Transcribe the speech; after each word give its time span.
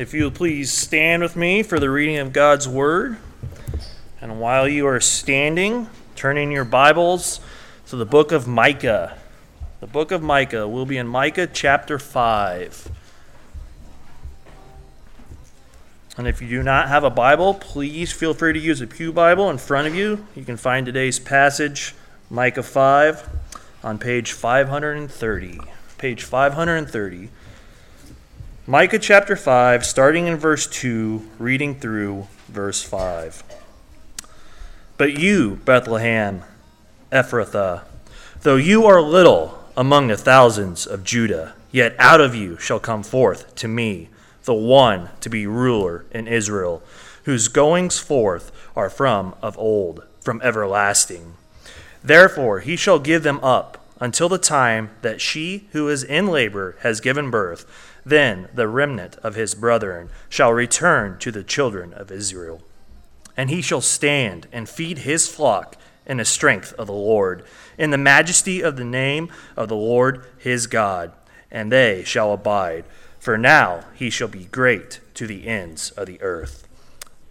If 0.00 0.14
you 0.14 0.24
will 0.24 0.30
please 0.30 0.72
stand 0.72 1.22
with 1.22 1.36
me 1.36 1.62
for 1.62 1.78
the 1.78 1.90
reading 1.90 2.16
of 2.16 2.32
God's 2.32 2.66
Word. 2.66 3.18
And 4.18 4.40
while 4.40 4.66
you 4.66 4.86
are 4.86 4.98
standing, 4.98 5.90
turn 6.16 6.38
in 6.38 6.50
your 6.50 6.64
Bibles 6.64 7.38
to 7.88 7.96
the 7.96 8.06
book 8.06 8.32
of 8.32 8.48
Micah. 8.48 9.18
The 9.80 9.86
book 9.86 10.10
of 10.10 10.22
Micah 10.22 10.66
will 10.66 10.86
be 10.86 10.96
in 10.96 11.06
Micah 11.06 11.46
chapter 11.46 11.98
5. 11.98 12.90
And 16.16 16.26
if 16.26 16.40
you 16.40 16.48
do 16.48 16.62
not 16.62 16.88
have 16.88 17.04
a 17.04 17.10
Bible, 17.10 17.52
please 17.52 18.10
feel 18.10 18.32
free 18.32 18.54
to 18.54 18.58
use 18.58 18.80
a 18.80 18.86
Pew 18.86 19.12
Bible 19.12 19.50
in 19.50 19.58
front 19.58 19.86
of 19.86 19.94
you. 19.94 20.26
You 20.34 20.46
can 20.46 20.56
find 20.56 20.86
today's 20.86 21.18
passage, 21.18 21.94
Micah 22.30 22.62
5, 22.62 23.28
on 23.84 23.98
page 23.98 24.32
530. 24.32 25.60
Page 25.98 26.22
530. 26.22 27.28
Micah 28.70 29.00
chapter 29.00 29.34
5, 29.34 29.84
starting 29.84 30.28
in 30.28 30.36
verse 30.36 30.64
2, 30.68 31.28
reading 31.40 31.74
through 31.74 32.28
verse 32.46 32.84
5. 32.84 33.42
But 34.96 35.18
you, 35.18 35.56
Bethlehem, 35.64 36.44
Ephrathah, 37.10 37.82
though 38.42 38.54
you 38.54 38.86
are 38.86 39.02
little 39.02 39.58
among 39.76 40.06
the 40.06 40.16
thousands 40.16 40.86
of 40.86 41.02
Judah, 41.02 41.54
yet 41.72 41.96
out 41.98 42.20
of 42.20 42.36
you 42.36 42.58
shall 42.58 42.78
come 42.78 43.02
forth 43.02 43.56
to 43.56 43.66
me 43.66 44.08
the 44.44 44.54
one 44.54 45.08
to 45.20 45.28
be 45.28 45.48
ruler 45.48 46.04
in 46.12 46.28
Israel, 46.28 46.80
whose 47.24 47.48
goings 47.48 47.98
forth 47.98 48.52
are 48.76 48.88
from 48.88 49.34
of 49.42 49.58
old, 49.58 50.04
from 50.20 50.40
everlasting. 50.42 51.34
Therefore 52.04 52.60
he 52.60 52.76
shall 52.76 53.00
give 53.00 53.24
them 53.24 53.40
up 53.42 53.84
until 53.98 54.28
the 54.28 54.38
time 54.38 54.90
that 55.02 55.20
she 55.20 55.66
who 55.72 55.88
is 55.88 56.04
in 56.04 56.28
labor 56.28 56.76
has 56.82 57.00
given 57.00 57.32
birth 57.32 57.89
then 58.04 58.48
the 58.54 58.68
remnant 58.68 59.16
of 59.16 59.34
his 59.34 59.54
brethren 59.54 60.10
shall 60.28 60.52
return 60.52 61.18
to 61.18 61.30
the 61.30 61.44
children 61.44 61.92
of 61.92 62.10
Israel. 62.10 62.62
And 63.36 63.50
he 63.50 63.62
shall 63.62 63.80
stand 63.80 64.46
and 64.52 64.68
feed 64.68 64.98
his 64.98 65.28
flock 65.28 65.76
in 66.06 66.16
the 66.16 66.24
strength 66.24 66.72
of 66.74 66.86
the 66.86 66.92
Lord, 66.92 67.44
in 67.78 67.90
the 67.90 67.98
majesty 67.98 68.60
of 68.62 68.76
the 68.76 68.84
name 68.84 69.30
of 69.56 69.68
the 69.68 69.76
Lord 69.76 70.26
his 70.38 70.66
God, 70.66 71.12
and 71.50 71.70
they 71.70 72.02
shall 72.04 72.32
abide. 72.32 72.84
For 73.18 73.38
now 73.38 73.84
he 73.94 74.10
shall 74.10 74.28
be 74.28 74.46
great 74.46 75.00
to 75.14 75.26
the 75.26 75.46
ends 75.46 75.90
of 75.92 76.06
the 76.06 76.20
earth. 76.22 76.66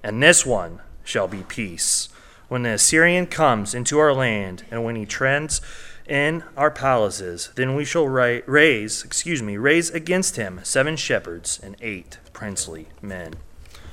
And 0.03 0.23
this 0.23 0.45
one 0.45 0.79
shall 1.03 1.27
be 1.27 1.43
peace. 1.43 2.09
When 2.47 2.63
the 2.63 2.73
Assyrian 2.73 3.27
comes 3.27 3.75
into 3.75 3.99
our 3.99 4.13
land, 4.13 4.63
and 4.71 4.83
when 4.83 4.95
he 4.95 5.05
trends 5.05 5.61
in 6.09 6.43
our 6.57 6.71
palaces. 6.71 7.51
Then 7.55 7.75
we 7.75 7.85
shall 7.85 8.07
raise, 8.07 9.03
excuse 9.05 9.41
me, 9.43 9.57
raise 9.57 9.91
against 9.91 10.35
him 10.35 10.59
seven 10.63 10.95
shepherds 10.95 11.59
and 11.61 11.77
eight 11.79 12.17
princely 12.33 12.87
men. 13.01 13.35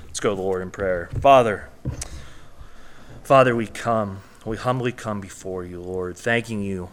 Let's 0.07 0.19
go, 0.19 0.33
Lord, 0.33 0.63
in 0.63 0.71
prayer. 0.71 1.11
Father, 1.21 1.69
Father, 3.23 3.55
we 3.55 3.67
come, 3.67 4.21
we 4.47 4.57
humbly 4.57 4.93
come 4.93 5.21
before 5.21 5.63
you, 5.65 5.81
Lord, 5.81 6.17
thanking 6.17 6.63
you, 6.63 6.89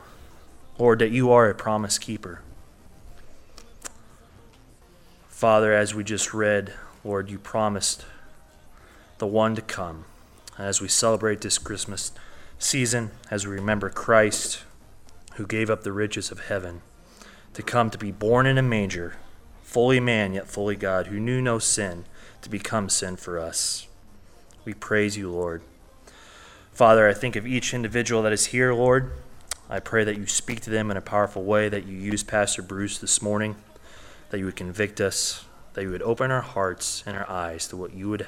Lord, 0.78 1.00
that 1.00 1.12
you 1.12 1.32
are 1.32 1.50
a 1.50 1.56
promise 1.56 1.98
keeper. 1.98 2.42
Father, 5.30 5.74
as 5.74 5.96
we 5.96 6.04
just 6.04 6.34
read, 6.34 6.74
Lord, 7.04 7.30
you 7.30 7.40
promised 7.40 8.06
the 9.20 9.28
one 9.28 9.56
to 9.56 9.62
come. 9.62 10.06
As 10.58 10.82
we 10.82 10.88
celebrate 10.88 11.42
this 11.42 11.58
Christmas 11.58 12.12
season, 12.60 13.12
as 13.32 13.48
we 13.48 13.54
remember 13.54 13.90
Christ, 13.90 14.64
who 15.36 15.46
gave 15.46 15.70
up 15.70 15.84
the 15.84 15.92
riches 15.92 16.32
of 16.32 16.48
heaven 16.48 16.82
to 17.54 17.62
come 17.62 17.90
to 17.90 17.98
be 17.98 18.12
born 18.12 18.46
in 18.46 18.58
a 18.58 18.62
manger, 18.62 19.18
fully 19.62 20.00
man 20.00 20.34
yet 20.34 20.48
fully 20.48 20.76
God, 20.76 21.08
who 21.08 21.20
knew 21.20 21.42
no 21.42 21.60
sin, 21.60 22.06
to 22.42 22.50
become 22.50 22.90
sin 22.90 23.16
for 23.16 23.40
us. 23.40 23.88
We 24.66 24.74
praise 24.74 25.18
you, 25.18 25.32
Lord. 25.32 25.62
Father, 26.72 27.08
I 27.08 27.14
think 27.14 27.36
of 27.36 27.46
each 27.46 27.74
individual 27.74 28.24
that 28.24 28.34
is 28.34 28.48
here, 28.48 28.74
Lord. 28.74 29.12
I 29.70 29.80
pray 29.80 30.04
that 30.04 30.18
you 30.18 30.26
speak 30.28 30.62
to 30.62 30.70
them 30.70 30.92
in 30.92 30.98
a 30.98 31.02
powerful 31.02 31.44
way, 31.44 31.70
that 31.70 31.86
you 31.86 31.98
use 31.98 32.24
Pastor 32.24 32.62
Bruce 32.62 32.98
this 32.98 33.22
morning, 33.22 33.56
that 34.30 34.40
you 34.40 34.46
would 34.46 34.56
convict 34.56 35.00
us, 35.00 35.46
that 35.74 35.84
you 35.84 35.92
would 35.92 36.02
open 36.02 36.32
our 36.32 36.42
hearts 36.42 37.04
and 37.06 37.16
our 37.16 37.30
eyes 37.30 37.68
to 37.68 37.78
what 37.78 37.94
you 37.94 38.10
would 38.10 38.28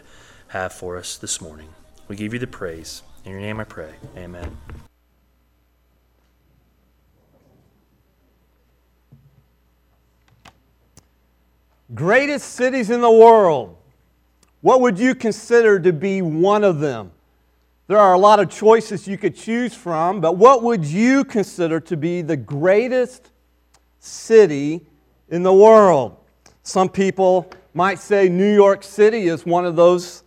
have 0.49 0.73
for 0.73 0.97
us 0.97 1.17
this 1.17 1.41
morning. 1.41 1.69
We 2.07 2.15
give 2.15 2.33
you 2.33 2.39
the 2.39 2.47
praise. 2.47 3.01
In 3.23 3.31
your 3.31 3.41
name 3.41 3.59
I 3.59 3.63
pray. 3.63 3.95
Amen. 4.15 4.57
Greatest 11.93 12.53
cities 12.53 12.89
in 12.89 13.01
the 13.01 13.11
world. 13.11 13.77
What 14.61 14.81
would 14.81 14.97
you 14.97 15.13
consider 15.13 15.79
to 15.79 15.93
be 15.93 16.21
one 16.23 16.63
of 16.63 16.79
them? 16.79 17.11
There 17.87 17.99
are 17.99 18.13
a 18.13 18.17
lot 18.17 18.39
of 18.39 18.49
choices 18.49 19.07
you 19.07 19.15
could 19.15 19.35
choose 19.35 19.75
from, 19.75 20.19
but 20.19 20.37
what 20.37 20.63
would 20.63 20.83
you 20.83 21.23
consider 21.23 21.79
to 21.81 21.95
be 21.95 22.23
the 22.23 22.35
greatest 22.35 23.29
city 23.99 24.81
in 25.29 25.43
the 25.43 25.53
world? 25.53 26.17
Some 26.63 26.89
people 26.89 27.51
might 27.75 27.99
say 27.99 28.27
New 28.27 28.51
York 28.51 28.81
City 28.81 29.27
is 29.27 29.45
one 29.45 29.67
of 29.67 29.75
those. 29.75 30.23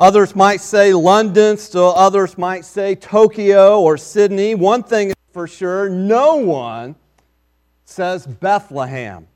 Others 0.00 0.34
might 0.34 0.60
say 0.60 0.92
London, 0.92 1.56
still 1.56 1.94
others 1.94 2.36
might 2.36 2.64
say 2.64 2.96
Tokyo 2.96 3.80
or 3.80 3.96
Sydney. 3.96 4.56
One 4.56 4.82
thing 4.82 5.10
is 5.10 5.14
for 5.32 5.46
sure 5.46 5.88
no 5.88 6.36
one 6.36 6.96
says 7.84 8.26
Bethlehem. 8.26 9.28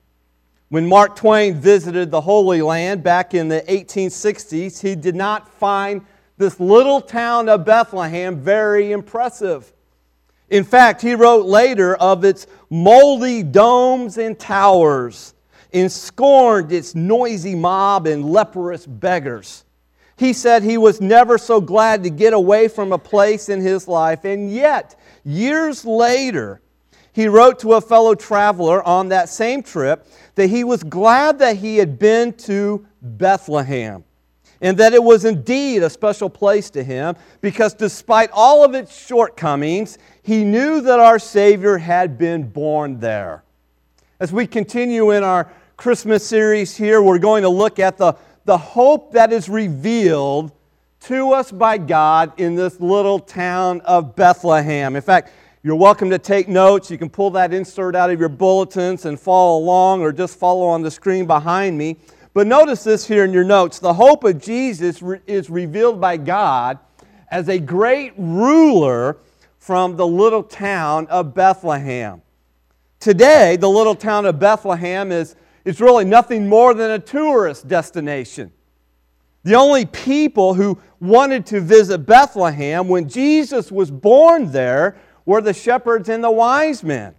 When 0.71 0.87
Mark 0.87 1.17
Twain 1.17 1.55
visited 1.55 2.13
the 2.13 2.21
Holy 2.21 2.63
Land 2.63 3.03
back 3.03 3.35
in 3.35 3.49
the 3.49 3.61
1860s, 3.63 4.81
he 4.81 4.95
did 4.95 5.17
not 5.17 5.53
find 5.55 6.07
this 6.39 6.61
little 6.61 7.01
town 7.01 7.49
of 7.49 7.65
Bethlehem 7.65 8.39
very 8.39 8.93
impressive. 8.93 9.73
In 10.49 10.63
fact, 10.63 11.03
he 11.03 11.17
wrote 11.17 11.45
later 11.47 11.97
of 11.97 12.25
its 12.25 12.47
moldy 12.71 13.43
domes 13.43 14.17
and 14.17 14.39
towers, 14.39 15.35
and 15.73 15.91
scorned 15.91 16.71
its 16.71 16.95
noisy 16.95 17.57
mob 17.57 18.07
and 18.07 18.31
leprous 18.31 18.87
beggars. 18.87 19.65
He 20.17 20.33
said 20.33 20.63
he 20.63 20.79
was 20.79 21.01
never 21.01 21.37
so 21.37 21.61
glad 21.61 22.05
to 22.05 22.11
get 22.11 22.33
away 22.33 22.69
from 22.69 22.93
a 22.93 22.99
place 22.99 23.49
in 23.49 23.61
his 23.61 23.89
life, 23.89 24.25
and 24.25 24.53
yet, 24.53 24.95
years 25.25 25.85
later, 25.85 26.61
he 27.13 27.29
wrote 27.29 27.59
to 27.61 27.75
a 27.75 27.81
fellow 27.81 28.15
traveler 28.15 28.83
on 28.87 29.09
that 29.09 29.29
same 29.29 29.63
trip 29.63 30.07
that 30.37 30.49
he 30.49 30.65
was 30.65 30.83
glad 30.83 31.39
that 31.41 31.57
he 31.57 31.79
had 31.79 31.99
been 31.99 32.33
to 32.35 32.87
Bethlehem 33.03 34.05
and 34.61 34.77
that 34.79 34.93
it 34.93 35.03
was 35.03 35.25
indeed 35.25 35.83
a 35.83 35.91
special 35.91 36.29
place 36.29 36.71
to 36.71 36.83
him 36.85 37.17
because 37.41 37.75
despite 37.75 38.31
all 38.33 38.65
of 38.65 38.75
its 38.75 39.07
shortcomings, 39.07 39.99
he 40.23 40.45
knew 40.45 40.81
that 40.83 41.01
our 41.01 41.19
Savior 41.19 41.79
had 41.79 42.19
been 42.19 42.49
born 42.49 43.01
there. 43.01 43.43
As 44.19 44.33
we 44.33 44.47
continue 44.47 45.13
in 45.13 45.25
our 45.25 45.51
Christmas 45.77 46.27
series 46.27 46.77
here, 46.77 47.03
we're 47.03 47.19
going 47.19 47.43
to 47.43 47.49
look 47.49 47.79
at 47.79 47.97
the, 47.97 48.15
the 48.45 48.59
hope 48.59 49.13
that 49.13 49.33
is 49.33 49.49
revealed 49.49 50.53
to 51.01 51.33
us 51.33 51.51
by 51.51 51.79
God 51.79 52.39
in 52.39 52.55
this 52.55 52.79
little 52.79 53.19
town 53.19 53.81
of 53.83 54.15
Bethlehem. 54.15 54.95
In 54.95 55.01
fact, 55.03 55.33
you're 55.63 55.77
welcome 55.77 56.09
to 56.09 56.19
take 56.19 56.49
notes. 56.49 56.91
You 56.91 56.97
can 56.97 57.11
pull 57.11 57.31
that 57.33 57.53
insert 57.53 57.95
out 57.95 58.11
of 58.11 58.19
your 58.19 58.31
bulletins 58.31 59.05
and 59.05 59.21
follow 59.21 59.59
along 59.59 60.01
or 60.01 60.11
just 60.11 60.39
follow 60.39 60.67
on 60.67 60.81
the 60.81 60.91
screen 60.91 61.27
behind 61.27 61.77
me. 61.77 61.97
But 62.33 62.47
notice 62.47 62.83
this 62.83 63.07
here 63.07 63.25
in 63.25 63.33
your 63.35 63.45
notes. 63.45 63.79
The 63.79 63.93
hope 63.93 64.25
of 64.25 64.41
Jesus 64.41 65.03
is 65.27 65.51
revealed 65.51 66.01
by 66.01 66.17
God 66.17 66.79
as 67.31 67.51
a 67.51 67.59
great 67.59 68.15
ruler 68.17 69.19
from 69.59 69.97
the 69.97 70.07
little 70.07 70.43
town 70.43 71.07
of 71.09 71.35
Bethlehem. 71.35 72.23
Today, 72.99 73.57
the 73.57 73.69
little 73.69 73.95
town 73.95 74.25
of 74.25 74.39
Bethlehem 74.39 75.13
is, 75.13 75.37
is 75.67 75.79
really 75.79 76.07
nothing 76.07 76.49
more 76.49 76.73
than 76.73 76.93
a 76.93 76.99
tourist 76.99 77.69
destination. 77.69 78.51
The 79.43 79.57
only 79.57 79.85
people 79.85 80.55
who 80.55 80.79
wanted 81.01 81.45
to 81.47 81.61
visit 81.61 81.99
Bethlehem 82.07 82.89
when 82.89 83.11
Jesus 83.11 83.71
was 83.71 83.91
born 83.91 84.53
there 84.53 84.97
were 85.25 85.41
the 85.41 85.53
shepherds 85.53 86.09
and 86.09 86.23
the 86.23 86.31
wise 86.31 86.83
men. 86.83 87.15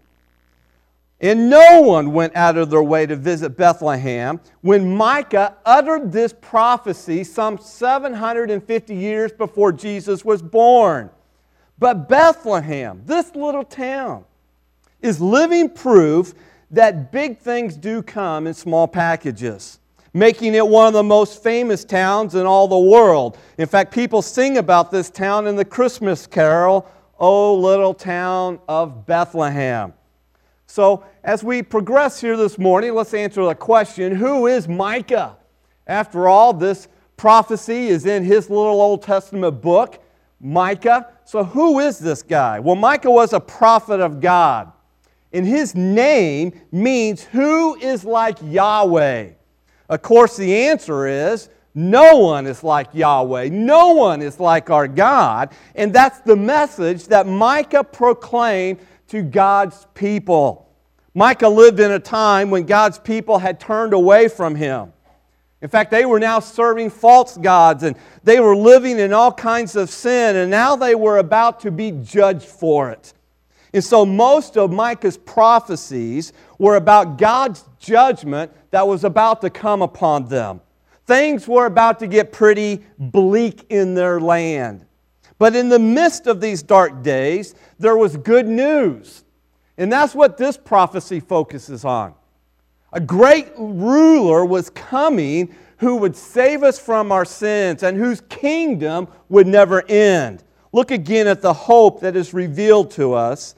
And 1.21 1.51
no 1.51 1.81
one 1.81 2.13
went 2.13 2.35
out 2.35 2.57
of 2.57 2.71
their 2.71 2.81
way 2.81 3.05
to 3.05 3.15
visit 3.15 3.55
Bethlehem 3.55 4.39
when 4.61 4.95
Micah 4.95 5.55
uttered 5.63 6.11
this 6.11 6.33
prophecy 6.33 7.23
some 7.23 7.59
750 7.59 8.95
years 8.95 9.31
before 9.31 9.71
Jesus 9.71 10.25
was 10.25 10.41
born. 10.41 11.11
But 11.77 12.09
Bethlehem, 12.09 13.03
this 13.05 13.35
little 13.35 13.63
town, 13.63 14.25
is 14.99 15.21
living 15.21 15.69
proof 15.69 16.33
that 16.71 17.11
big 17.11 17.37
things 17.37 17.75
do 17.75 18.01
come 18.01 18.47
in 18.47 18.53
small 18.53 18.87
packages, 18.87 19.79
making 20.13 20.55
it 20.55 20.67
one 20.67 20.87
of 20.87 20.93
the 20.93 21.03
most 21.03 21.43
famous 21.43 21.83
towns 21.83 22.33
in 22.33 22.47
all 22.47 22.67
the 22.67 22.77
world. 22.77 23.37
In 23.59 23.67
fact, 23.67 23.93
people 23.93 24.21
sing 24.21 24.57
about 24.57 24.89
this 24.89 25.09
town 25.09 25.45
in 25.45 25.55
the 25.55 25.65
Christmas 25.65 26.25
carol, 26.25 26.89
O 27.21 27.53
little 27.53 27.93
town 27.93 28.59
of 28.67 29.05
Bethlehem. 29.05 29.93
So, 30.65 31.05
as 31.23 31.43
we 31.43 31.61
progress 31.61 32.19
here 32.19 32.35
this 32.35 32.57
morning, 32.57 32.95
let's 32.95 33.13
answer 33.13 33.45
the 33.45 33.53
question 33.53 34.15
who 34.15 34.47
is 34.47 34.67
Micah? 34.67 35.37
After 35.85 36.27
all, 36.27 36.51
this 36.51 36.87
prophecy 37.17 37.89
is 37.89 38.07
in 38.07 38.23
his 38.23 38.49
little 38.49 38.81
Old 38.81 39.03
Testament 39.03 39.61
book, 39.61 40.03
Micah. 40.39 41.09
So, 41.23 41.43
who 41.43 41.79
is 41.79 41.99
this 41.99 42.23
guy? 42.23 42.59
Well, 42.59 42.75
Micah 42.75 43.11
was 43.11 43.33
a 43.33 43.39
prophet 43.39 43.99
of 43.99 44.19
God. 44.19 44.71
And 45.31 45.45
his 45.45 45.75
name 45.75 46.59
means 46.71 47.23
who 47.23 47.75
is 47.75 48.03
like 48.03 48.39
Yahweh. 48.41 49.29
Of 49.89 50.01
course, 50.01 50.37
the 50.37 50.55
answer 50.55 51.05
is 51.05 51.49
no 51.73 52.17
one 52.17 52.47
is 52.47 52.63
like 52.63 52.87
Yahweh. 52.93 53.49
No 53.49 53.93
one 53.93 54.21
is 54.21 54.39
like 54.39 54.69
our 54.69 54.87
God. 54.87 55.53
And 55.75 55.93
that's 55.93 56.19
the 56.19 56.35
message 56.35 57.07
that 57.07 57.27
Micah 57.27 57.83
proclaimed 57.83 58.79
to 59.07 59.21
God's 59.21 59.87
people. 59.93 60.69
Micah 61.13 61.49
lived 61.49 61.79
in 61.79 61.91
a 61.91 61.99
time 61.99 62.49
when 62.49 62.65
God's 62.65 62.99
people 62.99 63.37
had 63.39 63.59
turned 63.59 63.93
away 63.93 64.27
from 64.27 64.55
him. 64.55 64.93
In 65.61 65.69
fact, 65.69 65.91
they 65.91 66.05
were 66.05 66.19
now 66.19 66.39
serving 66.39 66.89
false 66.89 67.37
gods 67.37 67.83
and 67.83 67.95
they 68.23 68.39
were 68.39 68.55
living 68.55 68.97
in 68.99 69.13
all 69.13 69.31
kinds 69.31 69.75
of 69.75 69.89
sin, 69.89 70.35
and 70.35 70.49
now 70.49 70.75
they 70.75 70.95
were 70.95 71.19
about 71.19 71.59
to 71.61 71.71
be 71.71 71.91
judged 71.91 72.47
for 72.47 72.89
it. 72.89 73.13
And 73.73 73.83
so 73.83 74.05
most 74.05 74.57
of 74.57 74.71
Micah's 74.71 75.17
prophecies 75.17 76.33
were 76.57 76.75
about 76.75 77.17
God's 77.17 77.63
judgment 77.79 78.51
that 78.71 78.87
was 78.87 79.03
about 79.03 79.41
to 79.41 79.49
come 79.49 79.81
upon 79.81 80.27
them. 80.27 80.61
Things 81.11 81.45
were 81.45 81.65
about 81.65 81.99
to 81.99 82.07
get 82.07 82.31
pretty 82.31 82.85
bleak 82.97 83.65
in 83.69 83.95
their 83.95 84.21
land. 84.21 84.85
But 85.39 85.57
in 85.57 85.67
the 85.67 85.77
midst 85.77 86.25
of 86.25 86.39
these 86.39 86.63
dark 86.63 87.03
days, 87.03 87.53
there 87.77 87.97
was 87.97 88.15
good 88.15 88.47
news. 88.47 89.25
And 89.77 89.91
that's 89.91 90.15
what 90.15 90.37
this 90.37 90.55
prophecy 90.55 91.19
focuses 91.19 91.83
on. 91.83 92.13
A 92.93 93.01
great 93.01 93.49
ruler 93.57 94.45
was 94.45 94.69
coming 94.69 95.53
who 95.79 95.97
would 95.97 96.15
save 96.15 96.63
us 96.63 96.79
from 96.79 97.11
our 97.11 97.25
sins 97.25 97.83
and 97.83 97.97
whose 97.97 98.21
kingdom 98.29 99.09
would 99.27 99.47
never 99.47 99.85
end. 99.89 100.45
Look 100.71 100.91
again 100.91 101.27
at 101.27 101.41
the 101.41 101.51
hope 101.51 101.99
that 101.99 102.15
is 102.15 102.33
revealed 102.33 102.89
to 102.91 103.15
us 103.15 103.55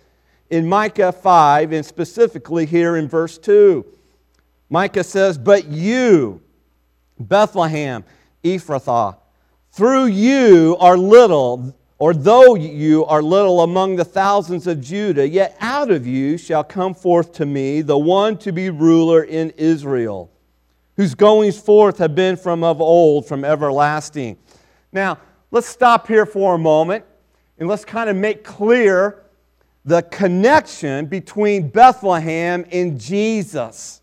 in 0.50 0.68
Micah 0.68 1.12
5 1.12 1.72
and 1.72 1.86
specifically 1.86 2.66
here 2.66 2.98
in 2.98 3.08
verse 3.08 3.38
2. 3.38 3.86
Micah 4.72 5.04
says, 5.04 5.38
But 5.38 5.68
you, 5.68 6.42
Bethlehem, 7.24 8.04
Ephrathah, 8.44 9.18
through 9.72 10.06
you 10.06 10.78
are 10.80 10.98
little, 10.98 11.76
or 11.98 12.14
though 12.14 12.54
you 12.56 13.06
are 13.06 13.24
little 13.24 13.62
among 13.62 13.96
the 13.96 14.06
thousands 14.06 14.68
of 14.68 14.82
Judah, 14.82 15.28
yet 15.28 15.58
out 15.60 15.90
of 15.90 16.06
you 16.06 16.38
shall 16.38 16.64
come 16.64 16.94
forth 16.94 17.34
to 17.34 17.46
me 17.46 17.82
the 17.82 17.98
one 17.98 18.38
to 18.38 18.52
be 18.52 18.70
ruler 18.70 19.24
in 19.24 19.50
Israel, 19.58 20.32
whose 20.96 21.16
goings 21.16 21.60
forth 21.60 21.98
have 21.98 22.14
been 22.14 22.38
from 22.38 22.64
of 22.64 22.82
old, 22.82 23.26
from 23.26 23.44
everlasting. 23.44 24.38
Now, 24.92 25.18
let's 25.50 25.68
stop 25.68 26.08
here 26.08 26.28
for 26.28 26.54
a 26.54 26.60
moment 26.60 27.04
and 27.58 27.68
let's 27.68 27.86
kind 27.86 28.10
of 28.10 28.16
make 28.16 28.44
clear 28.44 29.24
the 29.86 30.04
connection 30.04 31.08
between 31.08 31.68
Bethlehem 31.68 32.64
and 32.72 33.00
Jesus. 33.00 34.03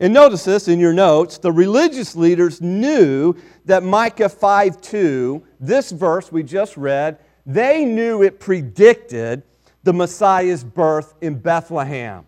And 0.00 0.12
notice 0.12 0.44
this 0.44 0.68
in 0.68 0.80
your 0.80 0.92
notes 0.92 1.38
the 1.38 1.52
religious 1.52 2.16
leaders 2.16 2.60
knew 2.60 3.34
that 3.64 3.82
Micah 3.82 4.28
5 4.28 4.80
2, 4.80 5.42
this 5.60 5.90
verse 5.90 6.32
we 6.32 6.42
just 6.42 6.76
read, 6.76 7.18
they 7.46 7.84
knew 7.84 8.22
it 8.22 8.40
predicted 8.40 9.42
the 9.82 9.92
Messiah's 9.92 10.64
birth 10.64 11.14
in 11.20 11.38
Bethlehem. 11.38 12.26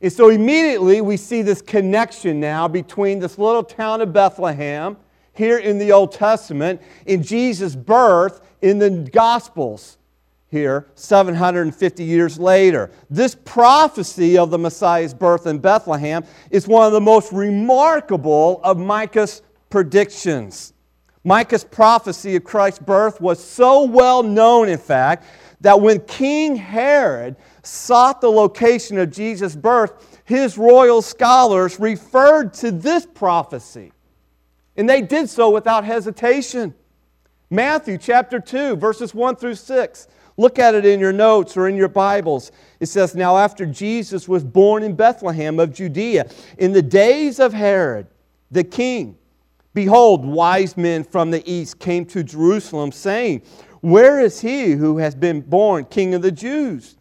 And 0.00 0.12
so 0.12 0.28
immediately 0.28 1.00
we 1.00 1.16
see 1.16 1.42
this 1.42 1.60
connection 1.62 2.40
now 2.40 2.68
between 2.68 3.18
this 3.18 3.38
little 3.38 3.64
town 3.64 4.00
of 4.00 4.12
Bethlehem 4.12 4.96
here 5.32 5.58
in 5.58 5.78
the 5.78 5.92
Old 5.92 6.12
Testament 6.12 6.80
and 7.06 7.24
Jesus' 7.24 7.74
birth 7.74 8.40
in 8.62 8.78
the 8.78 8.90
Gospels 9.12 9.98
here 10.54 10.86
750 10.94 12.04
years 12.04 12.38
later. 12.38 12.90
This 13.10 13.34
prophecy 13.34 14.38
of 14.38 14.50
the 14.50 14.58
Messiah's 14.58 15.12
birth 15.12 15.46
in 15.46 15.58
Bethlehem 15.58 16.24
is 16.50 16.68
one 16.68 16.86
of 16.86 16.92
the 16.92 17.00
most 17.00 17.32
remarkable 17.32 18.60
of 18.62 18.78
Micah's 18.78 19.42
predictions. 19.68 20.72
Micah's 21.24 21.64
prophecy 21.64 22.36
of 22.36 22.44
Christ's 22.44 22.78
birth 22.78 23.20
was 23.20 23.42
so 23.42 23.84
well 23.84 24.22
known, 24.22 24.68
in 24.68 24.78
fact, 24.78 25.26
that 25.60 25.80
when 25.80 26.00
King 26.00 26.54
Herod 26.54 27.36
sought 27.62 28.20
the 28.20 28.30
location 28.30 28.98
of 28.98 29.10
Jesus' 29.10 29.56
birth, 29.56 30.20
his 30.24 30.56
royal 30.56 31.02
scholars 31.02 31.80
referred 31.80 32.54
to 32.54 32.70
this 32.70 33.06
prophecy. 33.06 33.92
And 34.76 34.88
they 34.88 35.02
did 35.02 35.28
so 35.28 35.50
without 35.50 35.84
hesitation. 35.84 36.74
Matthew 37.50 37.98
chapter 37.98 38.38
2, 38.38 38.76
verses 38.76 39.14
1 39.14 39.36
through 39.36 39.54
6 39.54 40.08
Look 40.36 40.58
at 40.58 40.74
it 40.74 40.84
in 40.84 40.98
your 40.98 41.12
notes 41.12 41.56
or 41.56 41.68
in 41.68 41.76
your 41.76 41.88
Bibles. 41.88 42.50
It 42.80 42.86
says, 42.86 43.14
Now 43.14 43.38
after 43.38 43.66
Jesus 43.66 44.28
was 44.28 44.42
born 44.42 44.82
in 44.82 44.96
Bethlehem 44.96 45.60
of 45.60 45.72
Judea, 45.72 46.28
in 46.58 46.72
the 46.72 46.82
days 46.82 47.38
of 47.38 47.52
Herod 47.52 48.08
the 48.50 48.64
king, 48.64 49.16
behold, 49.74 50.24
wise 50.24 50.76
men 50.76 51.04
from 51.04 51.30
the 51.30 51.48
east 51.50 51.78
came 51.78 52.04
to 52.06 52.24
Jerusalem, 52.24 52.90
saying, 52.90 53.42
Where 53.80 54.20
is 54.20 54.40
he 54.40 54.72
who 54.72 54.98
has 54.98 55.14
been 55.14 55.40
born 55.40 55.84
king 55.84 56.14
of 56.14 56.22
the 56.22 56.32
Jews? 56.32 56.96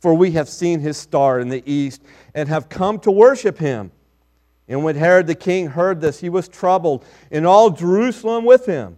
For 0.00 0.14
we 0.14 0.30
have 0.32 0.48
seen 0.48 0.80
his 0.80 0.96
star 0.96 1.40
in 1.40 1.48
the 1.48 1.62
east 1.70 2.02
and 2.34 2.48
have 2.48 2.68
come 2.68 3.00
to 3.00 3.10
worship 3.10 3.58
him. 3.58 3.90
And 4.68 4.84
when 4.84 4.96
Herod 4.96 5.26
the 5.26 5.34
king 5.34 5.66
heard 5.68 6.00
this, 6.00 6.20
he 6.20 6.28
was 6.28 6.46
troubled, 6.46 7.04
and 7.30 7.46
all 7.46 7.70
Jerusalem 7.70 8.44
with 8.44 8.66
him. 8.66 8.97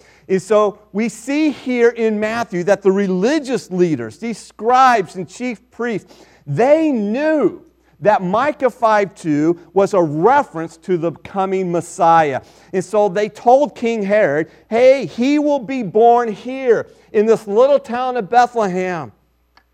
And 0.27 0.41
so 0.41 0.79
we 0.91 1.09
see 1.09 1.49
here 1.51 1.89
in 1.89 2.19
Matthew 2.19 2.63
that 2.63 2.81
the 2.81 2.91
religious 2.91 3.71
leaders, 3.71 4.17
these 4.17 4.37
scribes 4.37 5.15
and 5.15 5.27
chief 5.27 5.69
priests, 5.71 6.13
they 6.45 6.91
knew 6.91 7.65
that 7.99 8.23
Micah 8.23 8.71
5:2 8.71 9.59
was 9.73 9.93
a 9.93 10.01
reference 10.01 10.75
to 10.77 10.97
the 10.97 11.11
coming 11.11 11.71
Messiah. 11.71 12.41
And 12.73 12.83
so 12.83 13.09
they 13.09 13.29
told 13.29 13.75
King 13.75 14.01
Herod, 14.03 14.49
"Hey, 14.69 15.05
he 15.05 15.37
will 15.37 15.59
be 15.59 15.83
born 15.83 16.31
here 16.31 16.87
in 17.11 17.27
this 17.27 17.45
little 17.45 17.77
town 17.77 18.17
of 18.17 18.29
Bethlehem." 18.29 19.11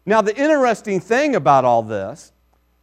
Now 0.06 0.22
the 0.22 0.36
interesting 0.36 1.00
thing 1.00 1.36
about 1.36 1.63
all 1.63 1.84
this, 1.84 2.34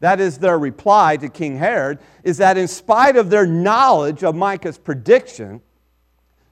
that 0.00 0.18
is 0.18 0.38
their 0.38 0.58
reply 0.58 1.16
to 1.18 1.28
King 1.28 1.58
Herod, 1.58 1.98
is 2.22 2.38
that 2.38 2.56
in 2.56 2.68
spite 2.68 3.16
of 3.16 3.28
their 3.30 3.46
knowledge 3.46 4.24
of 4.24 4.34
Micah's 4.34 4.78
prediction, 4.78 5.60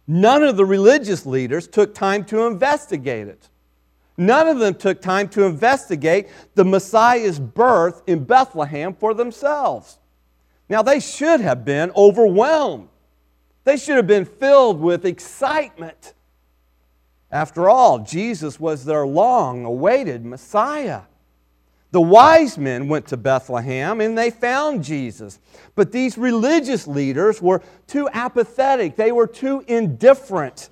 None 0.06 0.42
of 0.42 0.56
the 0.56 0.64
religious 0.64 1.24
leaders 1.24 1.68
took 1.68 1.94
time 1.94 2.24
to 2.26 2.46
investigate 2.46 3.28
it. 3.28 3.48
None 4.16 4.48
of 4.48 4.58
them 4.58 4.74
took 4.74 5.00
time 5.00 5.28
to 5.30 5.44
investigate 5.44 6.28
the 6.54 6.64
Messiah's 6.64 7.38
birth 7.38 8.02
in 8.06 8.24
Bethlehem 8.24 8.94
for 8.94 9.14
themselves. 9.14 9.98
Now, 10.68 10.82
they 10.82 11.00
should 11.00 11.40
have 11.40 11.64
been 11.64 11.92
overwhelmed. 11.96 12.88
They 13.64 13.76
should 13.76 13.96
have 13.96 14.06
been 14.06 14.24
filled 14.24 14.80
with 14.80 15.06
excitement. 15.06 16.14
After 17.30 17.68
all, 17.68 18.00
Jesus 18.00 18.60
was 18.60 18.84
their 18.84 19.06
long 19.06 19.64
awaited 19.64 20.24
Messiah. 20.24 21.02
The 21.92 22.00
wise 22.00 22.58
men 22.58 22.88
went 22.88 23.06
to 23.08 23.16
Bethlehem 23.16 24.00
and 24.00 24.16
they 24.16 24.30
found 24.30 24.82
Jesus. 24.82 25.38
But 25.74 25.92
these 25.92 26.18
religious 26.18 26.86
leaders 26.86 27.40
were 27.40 27.62
too 27.86 28.08
apathetic, 28.12 28.96
they 28.96 29.12
were 29.12 29.26
too 29.26 29.62
indifferent 29.68 30.70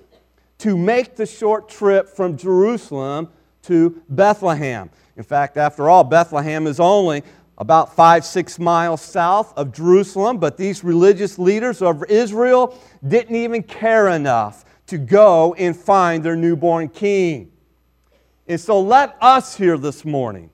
to 0.57 0.77
make 0.77 1.15
the 1.15 1.25
short 1.25 1.69
trip 1.69 2.09
from 2.09 2.37
Jerusalem 2.37 3.29
to 3.63 4.01
Bethlehem. 4.09 4.89
In 5.17 5.23
fact, 5.23 5.57
after 5.57 5.89
all, 5.89 6.03
Bethlehem 6.03 6.67
is 6.67 6.79
only 6.79 7.23
about 7.57 7.95
five, 7.95 8.25
six 8.25 8.59
miles 8.59 9.01
south 9.01 9.55
of 9.57 9.71
Jerusalem, 9.71 10.37
but 10.37 10.57
these 10.57 10.83
religious 10.83 11.39
leaders 11.39 11.81
of 11.81 12.03
Israel 12.09 12.77
didn't 13.07 13.35
even 13.35 13.61
care 13.63 14.09
enough 14.09 14.65
to 14.87 14.97
go 14.97 15.53
and 15.55 15.75
find 15.75 16.23
their 16.23 16.35
newborn 16.35 16.89
king. 16.89 17.51
And 18.47 18.59
so 18.59 18.79
let 18.81 19.15
us 19.19 19.55
here 19.55 19.77
this 19.77 20.05
morning 20.05 20.50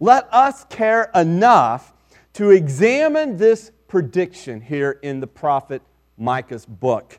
let 0.00 0.32
us 0.32 0.64
care 0.64 1.10
enough 1.14 1.92
to 2.34 2.50
examine 2.50 3.36
this 3.36 3.70
prediction 3.88 4.60
here 4.60 4.98
in 5.02 5.20
the 5.20 5.26
prophet 5.26 5.82
Micah's 6.18 6.66
book 6.66 7.18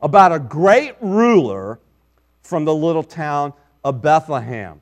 about 0.00 0.32
a 0.32 0.38
great 0.38 0.94
ruler 1.00 1.80
from 2.42 2.64
the 2.64 2.74
little 2.74 3.02
town 3.02 3.52
of 3.84 4.00
Bethlehem. 4.00 4.80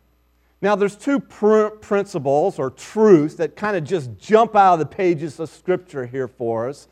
Now, 0.62 0.74
there's 0.76 0.96
two 0.96 1.20
pr- 1.20 1.68
principles 1.68 2.58
or 2.58 2.70
truths 2.70 3.34
that 3.36 3.56
kind 3.56 3.76
of 3.76 3.84
just 3.84 4.16
jump 4.18 4.56
out 4.56 4.74
of 4.74 4.78
the 4.78 4.86
pages 4.86 5.38
of 5.38 5.48
Scripture 5.48 6.06
here 6.06 6.28
for 6.28 6.68
us 6.68 6.88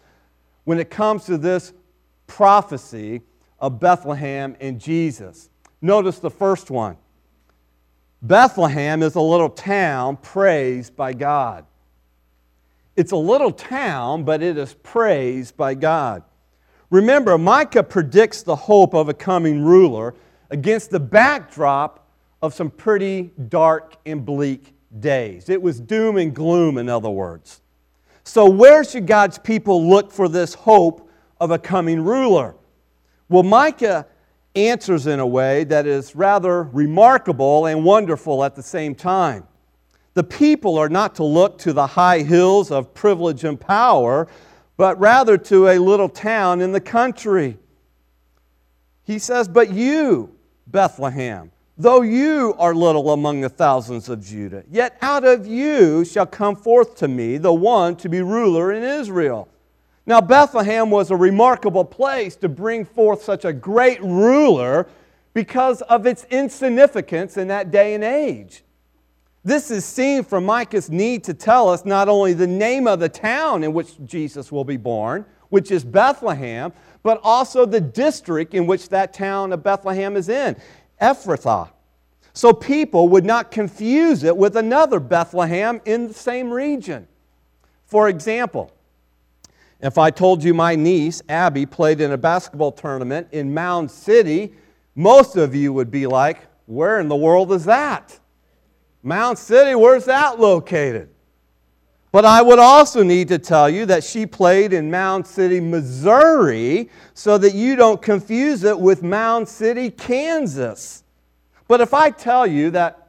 when 0.64 0.78
it 0.78 0.90
comes 0.90 1.24
to 1.26 1.38
this 1.38 1.72
prophecy 2.26 3.22
of 3.58 3.80
Bethlehem 3.80 4.56
and 4.60 4.80
Jesus. 4.80 5.48
Notice 5.80 6.18
the 6.18 6.30
first 6.30 6.70
one 6.70 6.96
Bethlehem 8.24 9.02
is 9.02 9.16
a 9.16 9.20
little 9.20 9.50
town 9.50 10.16
praised 10.16 10.96
by 10.96 11.12
God. 11.12 11.66
It's 12.96 13.12
a 13.12 13.16
little 13.16 13.50
town, 13.50 14.24
but 14.24 14.42
it 14.42 14.56
is 14.56 14.72
praised 14.82 15.58
by 15.58 15.74
God. 15.74 16.22
Remember, 16.88 17.36
Micah 17.36 17.82
predicts 17.82 18.42
the 18.42 18.56
hope 18.56 18.94
of 18.94 19.10
a 19.10 19.14
coming 19.14 19.62
ruler 19.62 20.14
against 20.48 20.90
the 20.90 21.00
backdrop 21.00 22.08
of 22.40 22.54
some 22.54 22.70
pretty 22.70 23.30
dark 23.48 23.96
and 24.06 24.24
bleak 24.24 24.72
days. 25.00 25.50
It 25.50 25.60
was 25.60 25.78
doom 25.78 26.16
and 26.16 26.34
gloom, 26.34 26.78
in 26.78 26.88
other 26.88 27.10
words. 27.10 27.60
So, 28.22 28.48
where 28.48 28.84
should 28.84 29.06
God's 29.06 29.36
people 29.36 29.86
look 29.86 30.10
for 30.10 30.30
this 30.30 30.54
hope 30.54 31.10
of 31.40 31.50
a 31.50 31.58
coming 31.58 32.02
ruler? 32.02 32.54
Well, 33.28 33.42
Micah 33.42 34.06
answers 34.54 35.06
in 35.06 35.20
a 35.20 35.26
way 35.26 35.64
that 35.64 35.86
is 35.86 36.14
rather 36.14 36.62
remarkable 36.64 37.66
and 37.66 37.84
wonderful 37.84 38.44
at 38.44 38.54
the 38.54 38.62
same 38.62 38.94
time. 38.94 39.46
The 40.14 40.24
people 40.24 40.78
are 40.78 40.88
not 40.88 41.16
to 41.16 41.24
look 41.24 41.58
to 41.58 41.72
the 41.72 41.88
high 41.88 42.20
hills 42.20 42.70
of 42.70 42.94
privilege 42.94 43.42
and 43.42 43.60
power, 43.60 44.28
but 44.76 44.98
rather 44.98 45.36
to 45.36 45.68
a 45.68 45.78
little 45.78 46.08
town 46.08 46.60
in 46.60 46.72
the 46.72 46.80
country. 46.80 47.58
He 49.02 49.18
says, 49.18 49.48
But 49.48 49.70
you, 49.70 50.36
Bethlehem, 50.68 51.50
though 51.76 52.02
you 52.02 52.54
are 52.58 52.74
little 52.74 53.10
among 53.10 53.40
the 53.40 53.48
thousands 53.48 54.08
of 54.08 54.24
Judah, 54.24 54.62
yet 54.70 54.96
out 55.02 55.24
of 55.24 55.46
you 55.46 56.04
shall 56.04 56.26
come 56.26 56.54
forth 56.54 56.96
to 56.96 57.08
me 57.08 57.36
the 57.36 57.52
one 57.52 57.96
to 57.96 58.08
be 58.08 58.22
ruler 58.22 58.72
in 58.72 58.84
Israel. 58.84 59.48
Now, 60.06 60.20
Bethlehem 60.20 60.90
was 60.90 61.10
a 61.10 61.16
remarkable 61.16 61.84
place 61.84 62.36
to 62.36 62.48
bring 62.48 62.84
forth 62.84 63.22
such 63.22 63.44
a 63.44 63.52
great 63.52 64.02
ruler 64.02 64.86
because 65.32 65.80
of 65.82 66.06
its 66.06 66.24
insignificance 66.30 67.36
in 67.36 67.48
that 67.48 67.70
day 67.70 67.94
and 67.94 68.04
age. 68.04 68.62
This 69.42 69.70
is 69.70 69.84
seen 69.84 70.22
from 70.22 70.46
Micah's 70.46 70.90
need 70.90 71.24
to 71.24 71.34
tell 71.34 71.68
us 71.68 71.84
not 71.84 72.08
only 72.08 72.32
the 72.32 72.46
name 72.46 72.86
of 72.86 73.00
the 73.00 73.08
town 73.08 73.64
in 73.64 73.72
which 73.72 74.02
Jesus 74.04 74.50
will 74.52 74.64
be 74.64 74.76
born, 74.76 75.24
which 75.48 75.70
is 75.70 75.84
Bethlehem, 75.84 76.72
but 77.02 77.20
also 77.22 77.66
the 77.66 77.80
district 77.80 78.54
in 78.54 78.66
which 78.66 78.88
that 78.88 79.12
town 79.12 79.52
of 79.52 79.62
Bethlehem 79.62 80.16
is 80.16 80.28
in, 80.28 80.56
Ephrathah. 81.00 81.70
So 82.32 82.52
people 82.52 83.08
would 83.10 83.24
not 83.24 83.50
confuse 83.50 84.24
it 84.24 84.36
with 84.36 84.56
another 84.56 84.98
Bethlehem 84.98 85.80
in 85.84 86.08
the 86.08 86.14
same 86.14 86.50
region. 86.50 87.06
For 87.84 88.08
example, 88.08 88.72
if 89.84 89.98
I 89.98 90.10
told 90.10 90.42
you 90.42 90.54
my 90.54 90.74
niece, 90.76 91.20
Abby, 91.28 91.66
played 91.66 92.00
in 92.00 92.12
a 92.12 92.16
basketball 92.16 92.72
tournament 92.72 93.28
in 93.32 93.52
Mound 93.52 93.90
City, 93.90 94.54
most 94.94 95.36
of 95.36 95.54
you 95.54 95.72
would 95.72 95.90
be 95.90 96.06
like, 96.06 96.38
Where 96.66 97.00
in 97.00 97.08
the 97.08 97.16
world 97.16 97.52
is 97.52 97.66
that? 97.66 98.18
Mound 99.02 99.38
City, 99.38 99.74
where's 99.74 100.06
that 100.06 100.40
located? 100.40 101.10
But 102.10 102.24
I 102.24 102.40
would 102.40 102.58
also 102.60 103.02
need 103.02 103.28
to 103.28 103.38
tell 103.38 103.68
you 103.68 103.84
that 103.86 104.04
she 104.04 104.24
played 104.24 104.72
in 104.72 104.90
Mound 104.90 105.26
City, 105.26 105.60
Missouri, 105.60 106.88
so 107.12 107.36
that 107.36 107.54
you 107.54 107.76
don't 107.76 108.00
confuse 108.00 108.64
it 108.64 108.78
with 108.78 109.02
Mound 109.02 109.46
City, 109.46 109.90
Kansas. 109.90 111.02
But 111.68 111.82
if 111.82 111.92
I 111.92 112.10
tell 112.10 112.46
you 112.46 112.70
that 112.70 113.08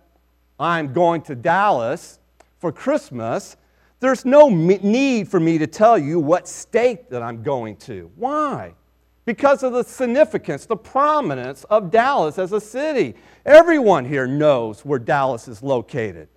I'm 0.60 0.92
going 0.92 1.22
to 1.24 1.36
Dallas 1.36 2.20
for 2.58 2.72
Christmas, 2.72 3.56
there's 4.00 4.26
no 4.26 4.50
need 4.50 5.28
for 5.28 5.40
me 5.40 5.58
to 5.58 5.68
tell 5.68 5.98
you 5.98 6.20
what 6.20 6.48
state 6.48 7.10
that 7.10 7.22
I'm 7.22 7.44
going 7.44 7.78
to. 7.78 8.12
Why? 8.16 8.74
Because 9.26 9.64
of 9.64 9.74
the 9.74 9.84
significance, 9.84 10.66
the 10.66 10.78
prominence 10.78 11.64
of 11.66 11.90
Dallas 11.90 12.38
as 12.38 12.52
a 12.52 12.62
city. 12.62 13.16
Everyone 13.46 14.06
here 14.06 14.28
knows 14.28 14.86
where 14.86 15.00
Dallas 15.00 15.48
is 15.48 15.64
located. 15.64 16.28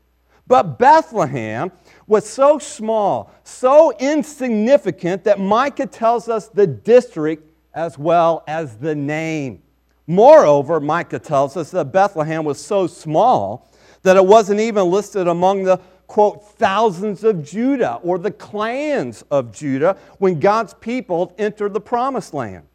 But 0.46 0.78
Bethlehem 0.78 1.70
was 2.06 2.26
so 2.26 2.58
small, 2.58 3.30
so 3.44 3.92
insignificant 3.98 5.24
that 5.24 5.38
Micah 5.38 5.86
tells 5.86 6.30
us 6.30 6.48
the 6.48 6.66
district 6.66 7.52
as 7.74 7.98
well 7.98 8.44
as 8.48 8.78
the 8.78 8.94
name. 8.94 9.62
Moreover, 10.06 10.80
Micah 10.80 11.18
tells 11.18 11.58
us 11.58 11.70
that 11.72 11.92
Bethlehem 11.92 12.44
was 12.44 12.58
so 12.58 12.86
small 12.86 13.70
that 14.02 14.16
it 14.16 14.24
wasn't 14.24 14.60
even 14.60 14.90
listed 14.90 15.28
among 15.28 15.64
the 15.64 15.78
quote, 16.08 16.42
thousands 16.42 17.22
of 17.22 17.44
Judah 17.44 18.00
or 18.02 18.18
the 18.18 18.30
clans 18.30 19.22
of 19.30 19.52
Judah 19.52 19.96
when 20.18 20.40
God's 20.40 20.74
people 20.74 21.32
entered 21.38 21.74
the 21.74 21.80
promised 21.80 22.34
land. 22.34 22.66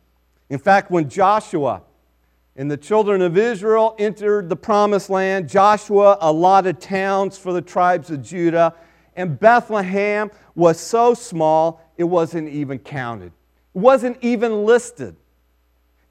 In 0.50 0.60
fact, 0.60 0.92
when 0.92 1.10
Joshua 1.10 1.82
and 2.56 2.70
the 2.70 2.78
children 2.78 3.24
of 3.24 3.36
Israel 3.36 3.96
entered 3.98 4.48
the 4.50 4.56
promised 4.56 5.10
land, 5.10 5.50
Joshua 5.50 6.18
allotted 6.22 6.80
towns 6.80 7.38
for 7.38 7.52
the 7.52 7.62
tribes 7.62 8.12
of 8.12 8.22
Judah, 8.22 8.76
and 9.16 9.40
Bethlehem 9.40 10.30
was 10.54 10.80
so 10.80 11.16
small 11.16 11.82
it 11.98 12.04
wasn't 12.04 12.48
even 12.50 12.78
counted. 12.78 13.32
It 13.74 13.80
wasn't 13.80 14.18
even 14.22 14.64
listed. 14.64 15.16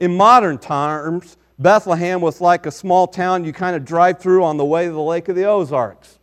In 0.01 0.17
modern 0.17 0.59
terms, 0.59 1.37
Bethlehem 1.57 2.21
was 2.21 2.41
like 2.41 2.67
a 2.67 2.73
small 2.73 3.07
town 3.07 3.45
you 3.45 3.53
kind 3.53 3.77
of 3.77 3.85
drive 3.85 4.19
through 4.19 4.43
on 4.43 4.57
the 4.57 4.65
way 4.65 4.87
to 4.87 4.93
the 4.93 5.01
Lake 5.01 5.29
of 5.29 5.37
the 5.37 5.45
Ozarks. 5.45 6.19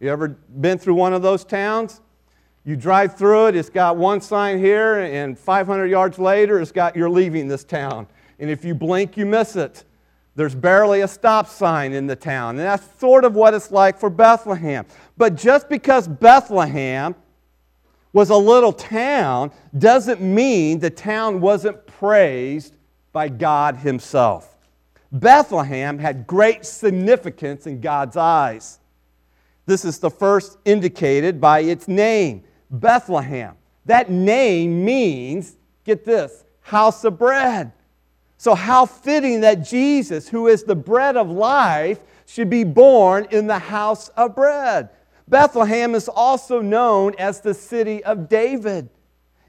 You 0.00 0.10
ever 0.10 0.28
been 0.28 0.78
through 0.78 0.94
one 0.94 1.14
of 1.14 1.22
those 1.22 1.44
towns? 1.44 2.00
You 2.64 2.76
drive 2.76 3.16
through 3.16 3.48
it, 3.48 3.56
it's 3.56 3.70
got 3.70 3.96
one 3.96 4.20
sign 4.20 4.58
here, 4.58 4.98
and 4.98 5.38
500 5.38 5.86
yards 5.86 6.18
later, 6.18 6.60
it's 6.60 6.72
got 6.72 6.96
you're 6.96 7.08
leaving 7.08 7.46
this 7.46 7.64
town. 7.64 8.08
And 8.38 8.50
if 8.50 8.64
you 8.64 8.74
blink, 8.74 9.16
you 9.16 9.24
miss 9.24 9.56
it. 9.56 9.84
There's 10.34 10.54
barely 10.54 11.00
a 11.00 11.08
stop 11.08 11.48
sign 11.48 11.92
in 11.92 12.06
the 12.06 12.16
town. 12.16 12.56
And 12.56 12.58
that's 12.58 12.84
sort 13.00 13.24
of 13.24 13.34
what 13.34 13.54
it's 13.54 13.70
like 13.70 13.98
for 13.98 14.10
Bethlehem. 14.10 14.84
But 15.16 15.34
just 15.34 15.68
because 15.68 16.06
Bethlehem 16.06 17.14
was 18.12 18.30
a 18.30 18.36
little 18.36 18.72
town 18.72 19.50
doesn't 19.78 20.20
mean 20.20 20.78
the 20.78 20.90
town 20.90 21.40
wasn't 21.40 21.86
praised 21.86 22.76
by 23.12 23.28
God 23.28 23.76
Himself. 23.76 24.56
Bethlehem 25.10 25.98
had 25.98 26.26
great 26.26 26.66
significance 26.66 27.66
in 27.66 27.80
God's 27.80 28.16
eyes. 28.16 28.80
This 29.66 29.84
is 29.84 29.98
the 29.98 30.10
first 30.10 30.58
indicated 30.64 31.40
by 31.40 31.60
its 31.60 31.88
name, 31.88 32.44
Bethlehem. 32.70 33.56
That 33.84 34.10
name 34.10 34.84
means, 34.84 35.56
get 35.84 36.04
this, 36.04 36.44
house 36.60 37.04
of 37.04 37.18
bread. 37.18 37.72
So, 38.38 38.54
how 38.54 38.86
fitting 38.86 39.40
that 39.40 39.64
Jesus, 39.64 40.28
who 40.28 40.46
is 40.46 40.64
the 40.64 40.74
bread 40.76 41.16
of 41.16 41.30
life, 41.30 42.00
should 42.26 42.50
be 42.50 42.64
born 42.64 43.26
in 43.30 43.46
the 43.46 43.58
house 43.58 44.08
of 44.10 44.34
bread. 44.34 44.90
Bethlehem 45.28 45.94
is 45.94 46.08
also 46.08 46.60
known 46.60 47.14
as 47.18 47.40
the 47.40 47.54
city 47.54 48.04
of 48.04 48.28
David. 48.28 48.88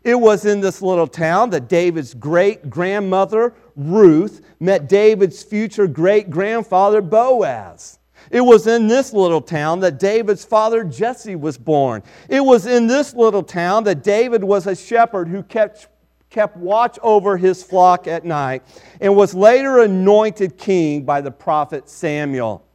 It 0.03 0.15
was 0.15 0.45
in 0.45 0.61
this 0.61 0.81
little 0.81 1.07
town 1.07 1.49
that 1.49 1.67
David's 1.67 2.13
great 2.13 2.69
grandmother, 2.69 3.53
Ruth, 3.75 4.41
met 4.59 4.87
David's 4.87 5.43
future 5.43 5.87
great 5.87 6.29
grandfather, 6.29 7.01
Boaz. 7.01 7.96
It 8.31 8.41
was 8.41 8.67
in 8.67 8.87
this 8.87 9.13
little 9.13 9.41
town 9.41 9.79
that 9.81 9.99
David's 9.99 10.43
father 10.43 10.83
Jesse 10.83 11.35
was 11.35 11.57
born. 11.57 12.03
It 12.29 12.41
was 12.41 12.65
in 12.65 12.87
this 12.87 13.13
little 13.13 13.43
town 13.43 13.83
that 13.85 14.03
David 14.03 14.43
was 14.43 14.67
a 14.67 14.75
shepherd 14.75 15.27
who 15.27 15.43
kept, 15.43 15.87
kept 16.29 16.57
watch 16.57 16.99
over 17.01 17.37
his 17.37 17.63
flock 17.63 18.07
at 18.07 18.25
night 18.25 18.63
and 18.99 19.15
was 19.15 19.33
later 19.33 19.79
anointed 19.79 20.57
king 20.57 21.03
by 21.03 21.21
the 21.21 21.31
prophet 21.31 21.89
Samuel. 21.89 22.65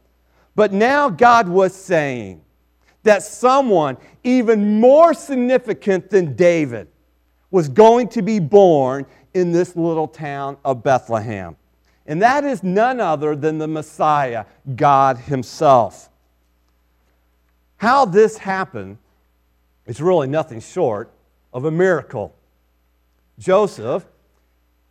But 0.55 0.73
now 0.73 1.09
God 1.09 1.47
was 1.47 1.73
saying 1.73 2.41
that 3.03 3.23
someone 3.23 3.97
even 4.23 4.79
more 4.79 5.13
significant 5.13 6.09
than 6.09 6.35
David 6.35 6.87
was 7.51 7.69
going 7.69 8.07
to 8.09 8.21
be 8.21 8.39
born 8.39 9.05
in 9.33 9.51
this 9.51 9.75
little 9.75 10.07
town 10.07 10.57
of 10.63 10.83
Bethlehem. 10.83 11.55
And 12.05 12.21
that 12.21 12.43
is 12.43 12.63
none 12.63 12.99
other 12.99 13.35
than 13.35 13.57
the 13.57 13.67
Messiah, 13.67 14.45
God 14.75 15.17
Himself. 15.17 16.09
How 17.77 18.05
this 18.05 18.37
happened 18.37 18.97
is 19.85 20.01
really 20.01 20.27
nothing 20.27 20.59
short 20.59 21.11
of 21.53 21.65
a 21.65 21.71
miracle. 21.71 22.35
Joseph 23.39 24.05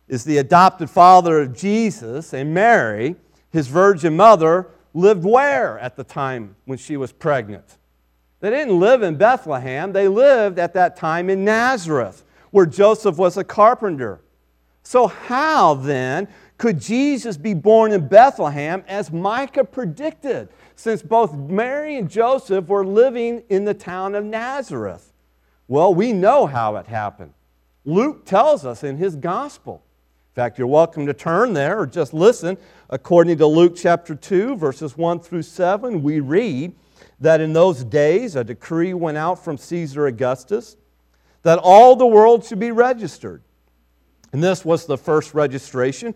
is 0.07 0.23
the 0.23 0.37
adopted 0.37 0.89
father 0.89 1.41
of 1.41 1.55
Jesus, 1.55 2.33
and 2.33 2.53
Mary, 2.53 3.15
his 3.51 3.67
virgin 3.67 4.15
mother, 4.15 4.67
lived 4.93 5.23
where 5.23 5.79
at 5.79 5.95
the 5.95 6.03
time 6.03 6.55
when 6.65 6.77
she 6.77 6.97
was 6.97 7.11
pregnant? 7.11 7.77
They 8.41 8.49
didn't 8.49 8.79
live 8.79 9.01
in 9.01 9.15
Bethlehem, 9.15 9.93
they 9.93 10.07
lived 10.07 10.59
at 10.59 10.73
that 10.73 10.95
time 10.95 11.29
in 11.29 11.45
Nazareth 11.45 12.23
where 12.51 12.67
Joseph 12.67 13.17
was 13.17 13.35
a 13.35 13.43
carpenter. 13.43 14.21
So, 14.83 15.07
how 15.07 15.73
then 15.73 16.27
could 16.57 16.79
Jesus 16.79 17.37
be 17.37 17.53
born 17.53 17.91
in 17.91 18.07
Bethlehem 18.07 18.83
as 18.87 19.11
Micah 19.11 19.63
predicted, 19.63 20.49
since 20.75 21.01
both 21.01 21.33
Mary 21.33 21.97
and 21.97 22.09
Joseph 22.09 22.67
were 22.67 22.85
living 22.85 23.43
in 23.49 23.65
the 23.65 23.73
town 23.73 24.15
of 24.15 24.23
Nazareth? 24.23 25.11
Well, 25.67 25.93
we 25.93 26.13
know 26.13 26.45
how 26.45 26.75
it 26.75 26.87
happened. 26.87 27.33
Luke 27.85 28.25
tells 28.25 28.65
us 28.65 28.83
in 28.83 28.97
his 28.97 29.15
gospel. 29.15 29.83
In 30.31 30.35
fact, 30.35 30.57
you're 30.57 30.67
welcome 30.67 31.05
to 31.05 31.13
turn 31.13 31.53
there 31.53 31.79
or 31.79 31.85
just 31.85 32.13
listen. 32.13 32.57
According 32.89 33.37
to 33.37 33.47
Luke 33.47 33.75
chapter 33.75 34.15
2, 34.15 34.55
verses 34.55 34.97
1 34.97 35.19
through 35.19 35.43
7, 35.43 36.01
we 36.01 36.19
read 36.19 36.73
that 37.19 37.41
in 37.41 37.53
those 37.53 37.83
days 37.83 38.35
a 38.35 38.43
decree 38.43 38.93
went 38.93 39.17
out 39.17 39.43
from 39.43 39.57
Caesar 39.57 40.07
Augustus 40.07 40.77
that 41.43 41.59
all 41.61 41.95
the 41.95 42.07
world 42.07 42.45
should 42.45 42.59
be 42.59 42.71
registered. 42.71 43.41
And 44.31 44.43
this 44.43 44.65
was 44.65 44.85
the 44.85 44.97
first 44.97 45.33
registration 45.33 46.15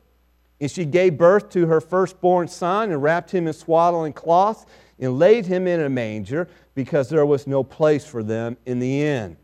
And 0.61 0.71
she 0.71 0.85
gave 0.85 1.17
birth 1.17 1.49
to 1.49 1.65
her 1.65 1.81
firstborn 1.81 2.47
son 2.47 2.91
and 2.91 3.03
wrapped 3.03 3.31
him 3.31 3.47
in 3.47 3.53
swaddling 3.53 4.13
cloths 4.13 4.65
and 4.99 5.17
laid 5.17 5.47
him 5.47 5.67
in 5.67 5.81
a 5.81 5.89
manger 5.89 6.47
because 6.75 7.09
there 7.09 7.25
was 7.25 7.47
no 7.47 7.63
place 7.63 8.05
for 8.05 8.23
them 8.23 8.55
in 8.65 8.79
the 8.79 9.01
inn. 9.01 9.35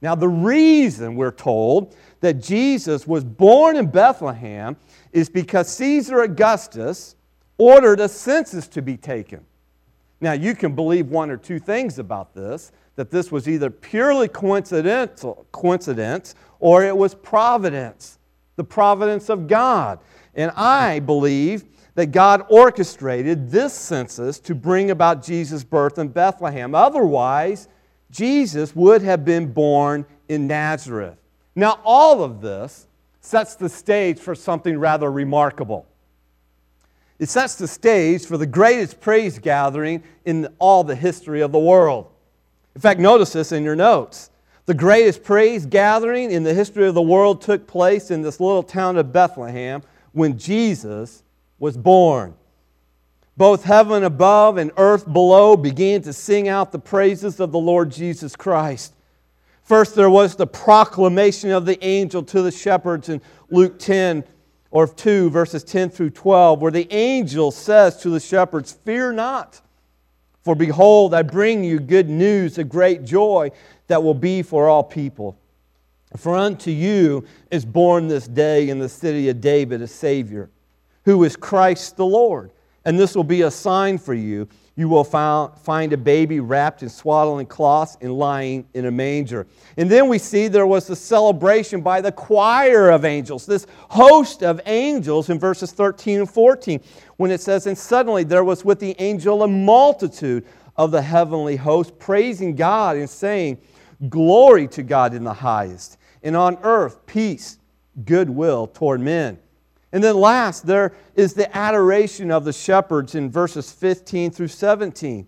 Now, 0.00 0.14
the 0.14 0.28
reason 0.28 1.16
we're 1.16 1.32
told 1.32 1.96
that 2.20 2.34
Jesus 2.34 3.06
was 3.06 3.24
born 3.24 3.76
in 3.76 3.90
Bethlehem 3.90 4.76
is 5.10 5.28
because 5.28 5.68
Caesar 5.70 6.20
Augustus 6.20 7.16
ordered 7.56 7.98
a 7.98 8.08
census 8.08 8.68
to 8.68 8.82
be 8.82 8.96
taken. 8.96 9.44
Now, 10.20 10.32
you 10.32 10.54
can 10.54 10.74
believe 10.74 11.08
one 11.08 11.30
or 11.30 11.36
two 11.36 11.58
things 11.58 11.98
about 11.98 12.34
this 12.34 12.70
that 12.96 13.10
this 13.10 13.32
was 13.32 13.48
either 13.48 13.70
purely 13.70 14.28
coincidental, 14.28 15.46
coincidence 15.52 16.34
or 16.60 16.84
it 16.84 16.96
was 16.96 17.14
providence, 17.14 18.18
the 18.56 18.64
providence 18.64 19.30
of 19.30 19.46
God. 19.46 20.00
And 20.34 20.50
I 20.52 21.00
believe 21.00 21.64
that 21.94 22.12
God 22.12 22.44
orchestrated 22.48 23.50
this 23.50 23.72
census 23.74 24.38
to 24.40 24.54
bring 24.54 24.90
about 24.90 25.22
Jesus' 25.22 25.64
birth 25.64 25.98
in 25.98 26.08
Bethlehem. 26.08 26.74
Otherwise, 26.74 27.68
Jesus 28.10 28.74
would 28.76 29.02
have 29.02 29.24
been 29.24 29.52
born 29.52 30.06
in 30.28 30.46
Nazareth. 30.46 31.18
Now, 31.56 31.80
all 31.84 32.22
of 32.22 32.40
this 32.40 32.86
sets 33.20 33.56
the 33.56 33.68
stage 33.68 34.20
for 34.20 34.34
something 34.34 34.78
rather 34.78 35.10
remarkable. 35.10 35.86
It 37.18 37.28
sets 37.28 37.56
the 37.56 37.66
stage 37.66 38.24
for 38.24 38.36
the 38.36 38.46
greatest 38.46 39.00
praise 39.00 39.38
gathering 39.38 40.04
in 40.24 40.46
all 40.60 40.84
the 40.84 40.94
history 40.94 41.40
of 41.40 41.50
the 41.50 41.58
world. 41.58 42.06
In 42.76 42.80
fact, 42.80 43.00
notice 43.00 43.32
this 43.32 43.50
in 43.50 43.64
your 43.64 43.74
notes. 43.74 44.30
The 44.66 44.74
greatest 44.74 45.24
praise 45.24 45.66
gathering 45.66 46.30
in 46.30 46.44
the 46.44 46.54
history 46.54 46.86
of 46.86 46.94
the 46.94 47.02
world 47.02 47.40
took 47.40 47.66
place 47.66 48.12
in 48.12 48.22
this 48.22 48.38
little 48.38 48.62
town 48.62 48.96
of 48.96 49.12
Bethlehem 49.12 49.82
when 50.18 50.36
Jesus 50.36 51.22
was 51.58 51.76
born. 51.76 52.34
Both 53.36 53.62
heaven 53.62 54.02
above 54.02 54.56
and 54.56 54.72
earth 54.76 55.10
below 55.10 55.56
began 55.56 56.02
to 56.02 56.12
sing 56.12 56.48
out 56.48 56.72
the 56.72 56.78
praises 56.78 57.38
of 57.38 57.52
the 57.52 57.58
Lord 57.58 57.90
Jesus 57.90 58.34
Christ. 58.34 58.94
First, 59.62 59.94
there 59.94 60.10
was 60.10 60.34
the 60.34 60.46
proclamation 60.46 61.50
of 61.50 61.64
the 61.66 61.82
angel 61.84 62.22
to 62.24 62.42
the 62.42 62.50
shepherds 62.50 63.08
in 63.08 63.22
Luke 63.48 63.78
10 63.78 64.24
or 64.70 64.88
2, 64.88 65.30
verses 65.30 65.62
10 65.62 65.90
through 65.90 66.10
12, 66.10 66.60
where 66.60 66.72
the 66.72 66.92
angel 66.92 67.50
says 67.50 67.98
to 68.02 68.10
the 68.10 68.18
shepherds, 68.18 68.72
Fear 68.72 69.12
not, 69.12 69.60
for 70.42 70.54
behold, 70.54 71.14
I 71.14 71.22
bring 71.22 71.62
you 71.62 71.78
good 71.78 72.08
news 72.08 72.58
of 72.58 72.68
great 72.68 73.04
joy 73.04 73.52
that 73.86 74.02
will 74.02 74.14
be 74.14 74.42
for 74.42 74.68
all 74.68 74.82
people. 74.82 75.38
For 76.16 76.36
unto 76.36 76.70
you 76.70 77.24
is 77.50 77.64
born 77.64 78.08
this 78.08 78.26
day 78.26 78.70
in 78.70 78.78
the 78.78 78.88
city 78.88 79.28
of 79.28 79.40
David 79.40 79.82
a 79.82 79.86
Savior, 79.86 80.50
who 81.04 81.22
is 81.24 81.36
Christ 81.36 81.96
the 81.96 82.06
Lord. 82.06 82.50
And 82.84 82.98
this 82.98 83.14
will 83.14 83.24
be 83.24 83.42
a 83.42 83.50
sign 83.50 83.98
for 83.98 84.14
you. 84.14 84.48
You 84.74 84.88
will 84.88 85.04
find 85.04 85.92
a 85.92 85.96
baby 85.96 86.40
wrapped 86.40 86.82
in 86.84 86.88
swaddling 86.88 87.46
cloths 87.46 87.98
and 88.00 88.16
lying 88.16 88.66
in 88.74 88.86
a 88.86 88.90
manger. 88.90 89.46
And 89.76 89.90
then 89.90 90.08
we 90.08 90.18
see 90.18 90.46
there 90.46 90.68
was 90.68 90.88
a 90.88 90.96
celebration 90.96 91.80
by 91.80 92.00
the 92.00 92.12
choir 92.12 92.88
of 92.88 93.04
angels, 93.04 93.44
this 93.44 93.66
host 93.88 94.44
of 94.44 94.60
angels 94.66 95.30
in 95.30 95.38
verses 95.38 95.72
13 95.72 96.20
and 96.20 96.30
14, 96.30 96.80
when 97.16 97.32
it 97.32 97.40
says, 97.40 97.66
And 97.66 97.76
suddenly 97.76 98.22
there 98.22 98.44
was 98.44 98.64
with 98.64 98.78
the 98.78 98.94
angel 99.00 99.42
a 99.42 99.48
multitude 99.48 100.46
of 100.76 100.92
the 100.92 101.02
heavenly 101.02 101.56
host, 101.56 101.98
praising 101.98 102.54
God 102.54 102.96
and 102.96 103.10
saying, 103.10 103.58
Glory 104.08 104.68
to 104.68 104.84
God 104.84 105.12
in 105.12 105.24
the 105.24 105.34
highest, 105.34 105.97
and 106.22 106.36
on 106.36 106.58
earth 106.62 107.06
peace, 107.06 107.58
goodwill 108.04 108.66
toward 108.66 109.00
men. 109.00 109.38
And 109.92 110.04
then 110.04 110.16
last, 110.16 110.66
there 110.66 110.94
is 111.14 111.34
the 111.34 111.54
adoration 111.56 112.30
of 112.30 112.44
the 112.44 112.52
shepherds 112.52 113.14
in 113.14 113.30
verses 113.30 113.72
15 113.72 114.30
through 114.30 114.48
17. 114.48 115.26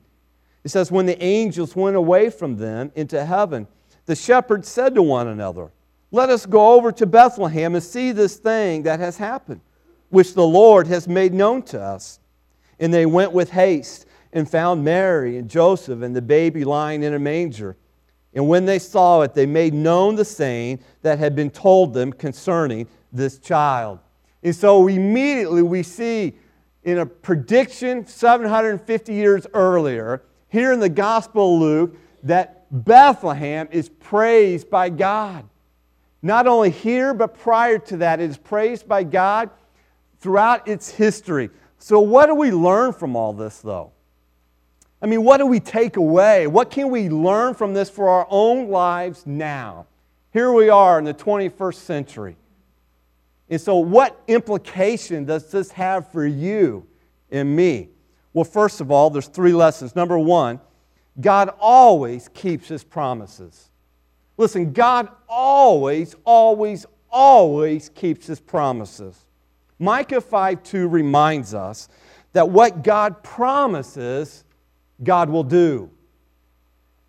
It 0.65 0.69
says, 0.69 0.93
When 0.93 1.07
the 1.07 1.23
angels 1.23 1.75
went 1.75 1.97
away 1.97 2.31
from 2.31 2.57
them 2.57 2.93
into 2.95 3.25
heaven, 3.25 3.67
the 4.07 4.15
shepherds 4.15 4.69
said 4.69 4.95
to 4.95 5.03
one 5.03 5.29
another, 5.29 5.73
Let 6.11 6.29
us 6.29 6.45
go 6.45 6.75
over 6.75 6.93
to 6.93 7.07
Bethlehem 7.07 7.75
and 7.75 7.83
see 7.83 8.13
this 8.13 8.37
thing 8.37 8.83
that 8.83 9.01
has 9.01 9.17
happened, 9.17 9.63
which 10.11 10.35
the 10.35 10.47
Lord 10.47 10.87
has 10.89 11.09
made 11.09 11.33
known 11.33 11.63
to 11.65 11.81
us. 11.81 12.21
And 12.79 12.93
they 12.93 13.07
went 13.07 13.33
with 13.33 13.51
haste 13.51 14.07
and 14.33 14.49
found 14.49 14.85
Mary 14.85 15.39
and 15.39 15.49
Joseph 15.49 16.03
and 16.03 16.15
the 16.15 16.23
baby 16.23 16.65
lying 16.65 17.03
in 17.03 17.15
a 17.15 17.19
manger. 17.19 17.77
And 18.35 18.49
when 18.49 18.65
they 18.65 18.79
saw 18.79 19.23
it, 19.23 19.35
they 19.35 19.47
made 19.47 19.75
known 19.75 20.15
the 20.15 20.25
saying 20.25 20.81
that 21.03 21.19
had 21.19 21.35
been 21.35 21.51
told 21.51 21.93
them 21.95 22.13
concerning 22.13 22.87
this 23.13 23.39
child. 23.39 23.99
And 24.43 24.55
so 24.55 24.87
immediately 24.87 25.63
we 25.63 25.83
see 25.83 26.35
in 26.83 26.99
a 26.99 27.07
prediction 27.07 28.07
750 28.07 29.13
years 29.13 29.47
earlier, 29.53 30.23
here 30.49 30.73
in 30.73 30.81
the 30.81 30.89
Gospel 30.89 31.55
of 31.55 31.61
Luke, 31.61 31.97
that 32.23 32.67
Bethlehem 32.71 33.69
is 33.71 33.89
praised 33.89 34.71
by 34.71 34.89
God. 34.89 35.49
Not 36.23 36.47
only 36.47 36.71
here, 36.71 37.15
but 37.15 37.39
prior 37.39 37.79
to 37.79 37.99
that, 37.99 38.21
it 38.21 38.31
is 38.31 38.37
praised 38.37 38.87
by 38.87 39.05
God 39.05 39.51
throughout 40.19 40.69
its 40.69 40.91
history. 40.91 41.51
So, 41.79 42.01
what 42.01 42.27
do 42.27 42.35
we 42.35 42.51
learn 42.51 42.93
from 42.93 43.17
all 43.17 43.33
this, 43.33 43.59
though? 43.61 43.93
I 45.03 45.07
mean, 45.07 45.25
what 45.25 45.39
do 45.39 45.47
we 45.47 45.61
take 45.61 45.97
away? 45.97 46.47
What 46.47 46.71
can 46.71 46.91
we 46.91 47.09
learn 47.09 47.55
from 47.55 47.73
this 47.73 47.89
for 47.89 48.09
our 48.09 48.27
own 48.29 48.69
lives 48.69 49.27
now? 49.27 49.87
Here 50.33 50.53
we 50.53 50.69
are 50.69 50.99
in 50.99 51.05
the 51.05 51.15
21st 51.15 51.75
century. 51.75 52.37
And 53.49 53.61
so, 53.61 53.77
what 53.77 54.21
implication 54.29 55.25
does 55.25 55.51
this 55.51 55.73
have 55.73 56.11
for 56.13 56.25
you 56.25 56.87
and 57.31 57.57
me? 57.57 57.89
Well, 58.33 58.45
first 58.45 58.81
of 58.81 58.91
all, 58.91 59.11
there's 59.11 59.27
three 59.27 59.53
lessons. 59.53 59.97
Number 59.97 60.19
one, 60.19 60.61
God 61.21 61.53
always 61.59 62.29
keeps 62.29 62.69
his 62.69 62.85
promises. 62.85 63.71
Listen, 64.37 64.73
God 64.73 65.09
always, 65.29 66.15
always, 66.25 66.87
always 67.11 67.89
keeps 67.89 68.27
his 68.27 68.39
promises. 68.39 69.27
Micah 69.79 70.21
5 70.21 70.63
2 70.63 70.89
reminds 70.89 71.55
us 71.55 71.89
that 72.33 72.49
what 72.49 72.85
God 72.85 73.23
promises, 73.25 74.45
God 75.03 75.31
will 75.31 75.45
do. 75.45 75.91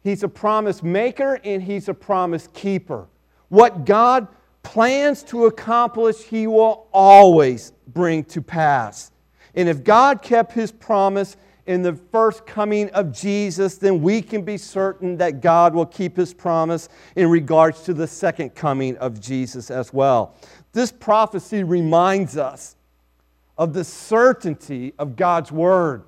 He's 0.04 0.24
a 0.24 0.28
promise 0.28 0.82
maker 0.82 1.40
and 1.44 1.62
He's 1.62 1.88
a 1.88 1.94
promise 1.94 2.48
keeper. 2.54 3.08
What 3.50 3.86
God 3.86 4.28
plans 4.64 5.24
to 5.24 5.46
accomplish, 5.46 6.24
He 6.24 6.48
will 6.48 6.88
always 6.92 7.74
bring 7.88 8.24
to 8.26 8.42
pass. 8.42 9.12
And 9.56 9.68
if 9.68 9.84
God 9.84 10.22
kept 10.22 10.54
His 10.54 10.72
promise 10.72 11.38
in 11.68 11.82
the 11.82 11.94
first 11.94 12.46
coming 12.46 12.90
of 12.92 13.12
Jesus, 13.12 13.78
then 13.78 14.02
we 14.02 14.22
can 14.22 14.42
be 14.44 14.58
certain 14.58 15.18
that 15.18 15.42
God 15.42 15.76
will 15.76 15.86
keep 15.86 16.18
His 16.18 16.34
promise 16.34 16.90
in 17.16 17.30
regards 17.30 17.84
to 17.84 17.94
the 17.94 18.08
second 18.08 18.56
coming 18.56 18.98
of 18.98 19.20
Jesus 19.20 19.70
as 19.70 19.94
well. 19.94 20.36
This 20.74 20.92
prophecy 20.92 21.64
reminds 21.64 22.38
us 22.38 22.76
of 23.58 23.74
the 23.74 23.84
certainty 23.84 24.94
of 24.98 25.16
God's 25.16 25.52
Word. 25.52 26.04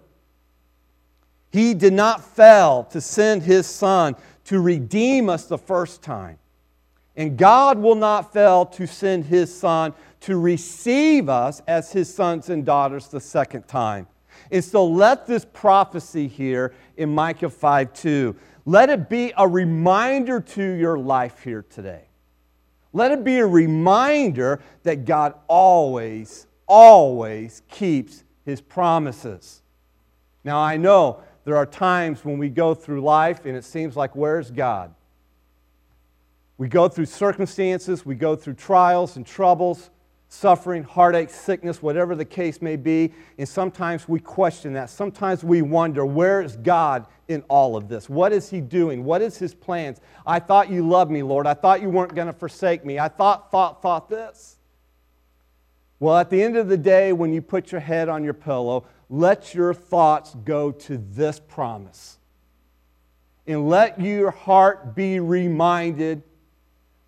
He 1.54 1.76
did 1.76 1.94
not 1.94 2.26
fail 2.26 2.86
to 2.86 3.00
send 3.00 3.44
his 3.44 3.68
son 3.68 4.16
to 4.46 4.60
redeem 4.60 5.30
us 5.30 5.46
the 5.46 5.60
first 5.60 6.02
time. 6.02 6.39
And 7.16 7.38
God 7.38 7.78
will 7.78 7.94
not 7.94 8.34
fail 8.34 8.66
to 8.66 8.88
send 8.88 9.26
his 9.26 9.56
son 9.56 9.94
to 10.22 10.39
receive 10.39 11.30
us 11.30 11.62
as 11.68 11.92
his 11.92 12.12
sons 12.12 12.50
and 12.50 12.66
daughters 12.66 13.08
the 13.08 13.20
second 13.20 13.68
time. 13.68 14.08
And 14.50 14.63
so 14.63 14.84
let 14.84 15.28
this 15.28 15.46
prophecy 15.46 16.28
here 16.28 16.74
in 16.98 17.13
Micah 17.13 17.52
5 17.52 17.94
2, 17.94 18.36
let 18.66 18.89
it 18.89 19.08
be 19.08 19.32
a 19.38 19.48
reminder 19.48 20.42
to 20.42 20.63
your 20.63 20.98
life 20.98 21.44
here 21.44 21.63
today. 21.70 22.06
Let 22.94 23.12
it 23.12 23.24
be 23.24 23.38
a 23.38 23.46
reminder 23.46 24.60
that 24.82 25.06
God 25.06 25.36
always, 25.48 26.48
always 26.66 27.62
keeps 27.70 28.24
his 28.44 28.60
promises. 28.60 29.62
Now, 30.44 30.60
I 30.60 30.78
know 30.78 31.22
there 31.45 31.58
are 31.58 31.65
times 31.65 32.23
when 32.23 32.38
we 32.38 32.49
go 32.49 32.73
through 32.73 33.01
life 33.01 33.45
and 33.45 33.56
it 33.56 33.65
seems 33.65 33.95
like, 33.95 34.15
where's 34.15 34.49
God? 34.51 34.93
We 36.58 36.67
go 36.67 36.88
through 36.88 37.06
circumstances, 37.06 38.06
we 38.06 38.15
go 38.15 38.36
through 38.36 38.53
trials 38.53 39.17
and 39.17 39.25
troubles, 39.25 39.89
suffering, 40.29 40.84
heartache, 40.84 41.29
sickness, 41.29 41.82
whatever 41.82 42.15
the 42.15 42.25
case 42.25 42.62
may 42.62 42.75
be. 42.75 43.13
And 43.38 43.47
sometimes 43.47 44.08
we 44.08 44.19
question 44.19 44.73
that. 44.73 44.89
Sometimes 44.89 45.43
we 45.43 45.62
wonder, 45.62 46.06
where 46.06 46.41
is 46.41 46.56
God 46.58 47.06
in 47.27 47.41
all 47.49 47.75
of 47.75 47.88
this? 47.88 48.10
What 48.10 48.32
is 48.34 48.49
He 48.49 48.62
doing? 48.62 49.03
What 49.03 49.21
is 49.21 49.38
His 49.38 49.53
plans? 49.53 49.99
I 50.25 50.39
thought 50.39 50.71
you 50.71 50.88
loved 50.88 51.12
me, 51.12 51.21
Lord. 51.21 51.45
I 51.45 51.53
thought 51.53 51.82
you 51.82 51.89
weren't 51.89 52.15
going 52.15 52.27
to 52.27 52.34
forsake 52.34 52.86
me. 52.86 52.97
I 52.97 53.10
thought, 53.10 53.51
thought, 53.51 53.82
thought 53.82 54.10
this. 54.10 54.58
Well, 55.99 56.17
at 56.17 56.29
the 56.29 56.41
end 56.41 56.58
of 56.58 56.67
the 56.67 56.77
day, 56.77 57.13
when 57.13 57.32
you 57.32 57.41
put 57.41 57.71
your 57.71 57.82
head 57.82 58.10
on 58.10 58.23
your 58.23 58.34
pillow, 58.34 58.86
let 59.13 59.54
your 59.54 59.76
thoughts 59.76 60.36
go 60.43 60.71
to 60.71 60.97
this 60.97 61.39
promise. 61.39 62.17
And 63.45 63.69
let 63.69 64.02
your 64.02 64.32
heart 64.32 64.95
be 64.95 65.19
reminded 65.19 66.23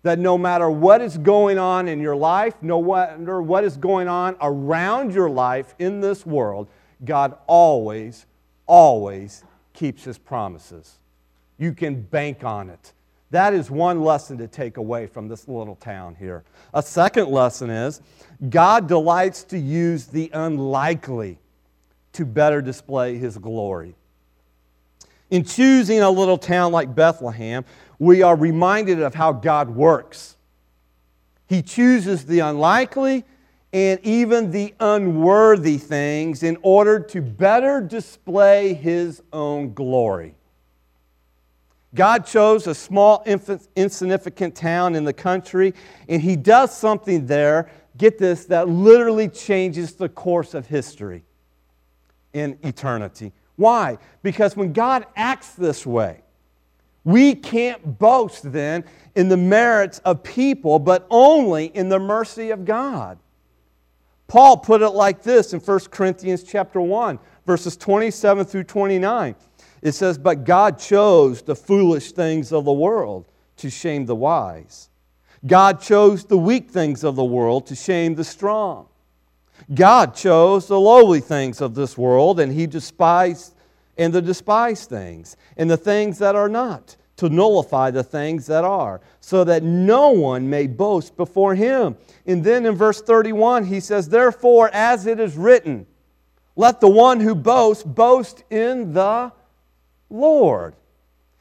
that 0.04 0.16
no 0.16 0.38
matter 0.38 0.70
what 0.70 1.00
is 1.00 1.18
going 1.18 1.58
on 1.58 1.88
in 1.88 2.00
your 2.00 2.14
life, 2.14 2.54
no 2.62 2.80
matter 2.80 3.42
what 3.42 3.64
is 3.64 3.76
going 3.76 4.06
on 4.06 4.36
around 4.40 5.14
your 5.14 5.28
life 5.28 5.74
in 5.80 6.00
this 6.00 6.24
world, 6.24 6.68
God 7.04 7.36
always, 7.48 8.26
always 8.66 9.42
keeps 9.72 10.04
his 10.04 10.16
promises. 10.16 11.00
You 11.58 11.72
can 11.72 12.02
bank 12.02 12.44
on 12.44 12.70
it. 12.70 12.92
That 13.32 13.52
is 13.52 13.68
one 13.68 14.04
lesson 14.04 14.38
to 14.38 14.46
take 14.46 14.76
away 14.76 15.08
from 15.08 15.26
this 15.26 15.48
little 15.48 15.74
town 15.74 16.14
here. 16.14 16.44
A 16.72 16.84
second 16.84 17.30
lesson 17.30 17.68
is 17.68 18.00
God 18.48 18.86
delights 18.86 19.42
to 19.44 19.58
use 19.58 20.06
the 20.06 20.30
unlikely 20.32 21.40
to 22.16 22.24
better 22.24 22.60
display 22.60 23.16
his 23.16 23.38
glory. 23.38 23.94
In 25.30 25.44
choosing 25.44 26.00
a 26.00 26.10
little 26.10 26.38
town 26.38 26.72
like 26.72 26.94
Bethlehem, 26.94 27.64
we 27.98 28.22
are 28.22 28.36
reminded 28.36 29.02
of 29.02 29.14
how 29.14 29.32
God 29.32 29.70
works. 29.70 30.36
He 31.48 31.62
chooses 31.62 32.24
the 32.24 32.40
unlikely 32.40 33.24
and 33.72 34.00
even 34.04 34.52
the 34.52 34.74
unworthy 34.80 35.78
things 35.78 36.42
in 36.42 36.56
order 36.62 37.00
to 37.00 37.20
better 37.20 37.80
display 37.80 38.72
His 38.72 39.22
own 39.32 39.74
glory. 39.74 40.34
God 41.94 42.26
chose 42.26 42.66
a 42.66 42.74
small, 42.74 43.24
insignificant 43.74 44.54
town 44.54 44.94
in 44.94 45.04
the 45.04 45.12
country, 45.12 45.74
and 46.08 46.22
He 46.22 46.36
does 46.36 46.76
something 46.76 47.26
there, 47.26 47.70
get 47.96 48.18
this, 48.18 48.44
that 48.46 48.68
literally 48.68 49.28
changes 49.28 49.94
the 49.94 50.08
course 50.08 50.54
of 50.54 50.66
history 50.66 51.25
in 52.36 52.58
eternity. 52.62 53.32
Why? 53.56 53.96
Because 54.22 54.56
when 54.56 54.74
God 54.74 55.06
acts 55.16 55.54
this 55.54 55.86
way, 55.86 56.20
we 57.02 57.34
can't 57.34 57.98
boast 57.98 58.52
then 58.52 58.84
in 59.14 59.28
the 59.28 59.36
merits 59.36 60.00
of 60.00 60.22
people, 60.22 60.78
but 60.78 61.06
only 61.08 61.66
in 61.66 61.88
the 61.88 61.98
mercy 61.98 62.50
of 62.50 62.64
God. 62.64 63.18
Paul 64.28 64.58
put 64.58 64.82
it 64.82 64.90
like 64.90 65.22
this 65.22 65.54
in 65.54 65.60
1 65.60 65.80
Corinthians 65.90 66.42
chapter 66.42 66.80
1, 66.80 67.18
verses 67.46 67.76
27 67.76 68.44
through 68.44 68.64
29. 68.64 69.34
It 69.82 69.92
says, 69.92 70.18
But 70.18 70.44
God 70.44 70.78
chose 70.78 71.42
the 71.42 71.56
foolish 71.56 72.12
things 72.12 72.52
of 72.52 72.64
the 72.64 72.72
world 72.72 73.26
to 73.58 73.70
shame 73.70 74.04
the 74.04 74.16
wise. 74.16 74.90
God 75.46 75.80
chose 75.80 76.24
the 76.24 76.36
weak 76.36 76.70
things 76.70 77.04
of 77.04 77.14
the 77.14 77.24
world 77.24 77.66
to 77.68 77.76
shame 77.76 78.16
the 78.16 78.24
strong. 78.24 78.88
God 79.74 80.14
chose 80.14 80.68
the 80.68 80.78
lowly 80.78 81.20
things 81.20 81.60
of 81.60 81.74
this 81.74 81.98
world, 81.98 82.40
and 82.40 82.52
he 82.52 82.66
despised 82.66 83.54
and 83.98 84.12
the 84.12 84.22
despised 84.22 84.88
things, 84.88 85.36
and 85.56 85.70
the 85.70 85.76
things 85.76 86.18
that 86.18 86.36
are 86.36 86.48
not, 86.48 86.96
to 87.16 87.28
nullify 87.30 87.90
the 87.90 88.02
things 88.02 88.46
that 88.46 88.64
are, 88.64 89.00
so 89.20 89.42
that 89.44 89.62
no 89.62 90.10
one 90.10 90.50
may 90.50 90.66
boast 90.66 91.16
before 91.16 91.54
him. 91.54 91.96
And 92.26 92.44
then 92.44 92.66
in 92.66 92.74
verse 92.74 93.00
31, 93.00 93.64
he 93.64 93.80
says, 93.80 94.08
Therefore, 94.08 94.68
as 94.72 95.06
it 95.06 95.18
is 95.18 95.36
written, 95.36 95.86
let 96.56 96.80
the 96.80 96.90
one 96.90 97.20
who 97.20 97.34
boasts 97.34 97.84
boast 97.84 98.44
in 98.50 98.92
the 98.92 99.32
Lord. 100.10 100.74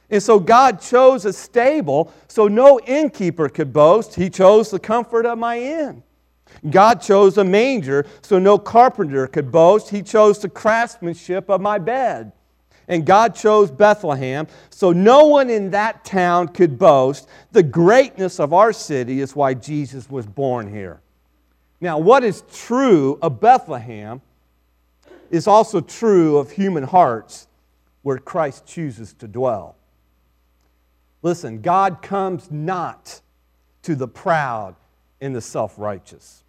And 0.10 0.22
so 0.22 0.40
God 0.40 0.82
chose 0.82 1.26
a 1.26 1.34
stable 1.34 2.14
so 2.28 2.48
no 2.48 2.80
innkeeper 2.80 3.50
could 3.50 3.74
boast. 3.74 4.16
He 4.16 4.30
chose 4.30 4.72
the 4.72 4.80
comfort 4.80 5.26
of 5.26 5.38
my 5.38 5.60
inn. 5.60 6.04
God 6.70 7.02
chose 7.02 7.38
a 7.38 7.44
manger 7.44 8.06
so 8.22 8.40
no 8.40 8.58
carpenter 8.58 9.28
could 9.28 9.52
boast. 9.52 9.90
He 9.90 10.02
chose 10.02 10.40
the 10.40 10.50
craftsmanship 10.50 11.50
of 11.50 11.62
my 11.62 11.78
bed 11.78 12.32
and 12.88 13.06
God 13.06 13.36
chose 13.36 13.72
Bethlehem, 13.72 14.48
so 14.70 14.92
no 14.92 15.26
one 15.26 15.50
in 15.50 15.72
that 15.72 16.06
town 16.06 16.50
could 16.50 16.78
boast. 16.78 17.28
The 17.52 17.64
greatness 17.64 18.40
of 18.40 18.54
our 18.54 18.74
city 18.74 19.22
is 19.22 19.36
why 19.36 19.54
Jesus 19.54 20.10
was 20.10 20.26
born 20.26 20.72
here. 20.72 21.02
Now, 21.82 21.98
what 22.00 22.24
is 22.24 22.44
true 22.54 23.18
of 23.22 23.40
Bethlehem 23.40 24.22
is 25.30 25.48
also 25.48 25.82
true 25.82 26.38
of 26.38 26.52
human 26.52 26.84
hearts 26.84 27.48
where 28.04 28.18
Christ 28.18 28.66
chooses 28.66 29.14
to 29.14 29.28
dwell. 29.28 29.76
Listen, 31.22 31.62
God 31.62 32.02
comes 32.02 32.52
not 32.52 33.22
to 33.82 33.96
the 33.96 34.08
proud 34.08 34.76
and 35.20 35.36
the 35.36 35.42
self 35.42 35.78
righteous, 35.80 36.44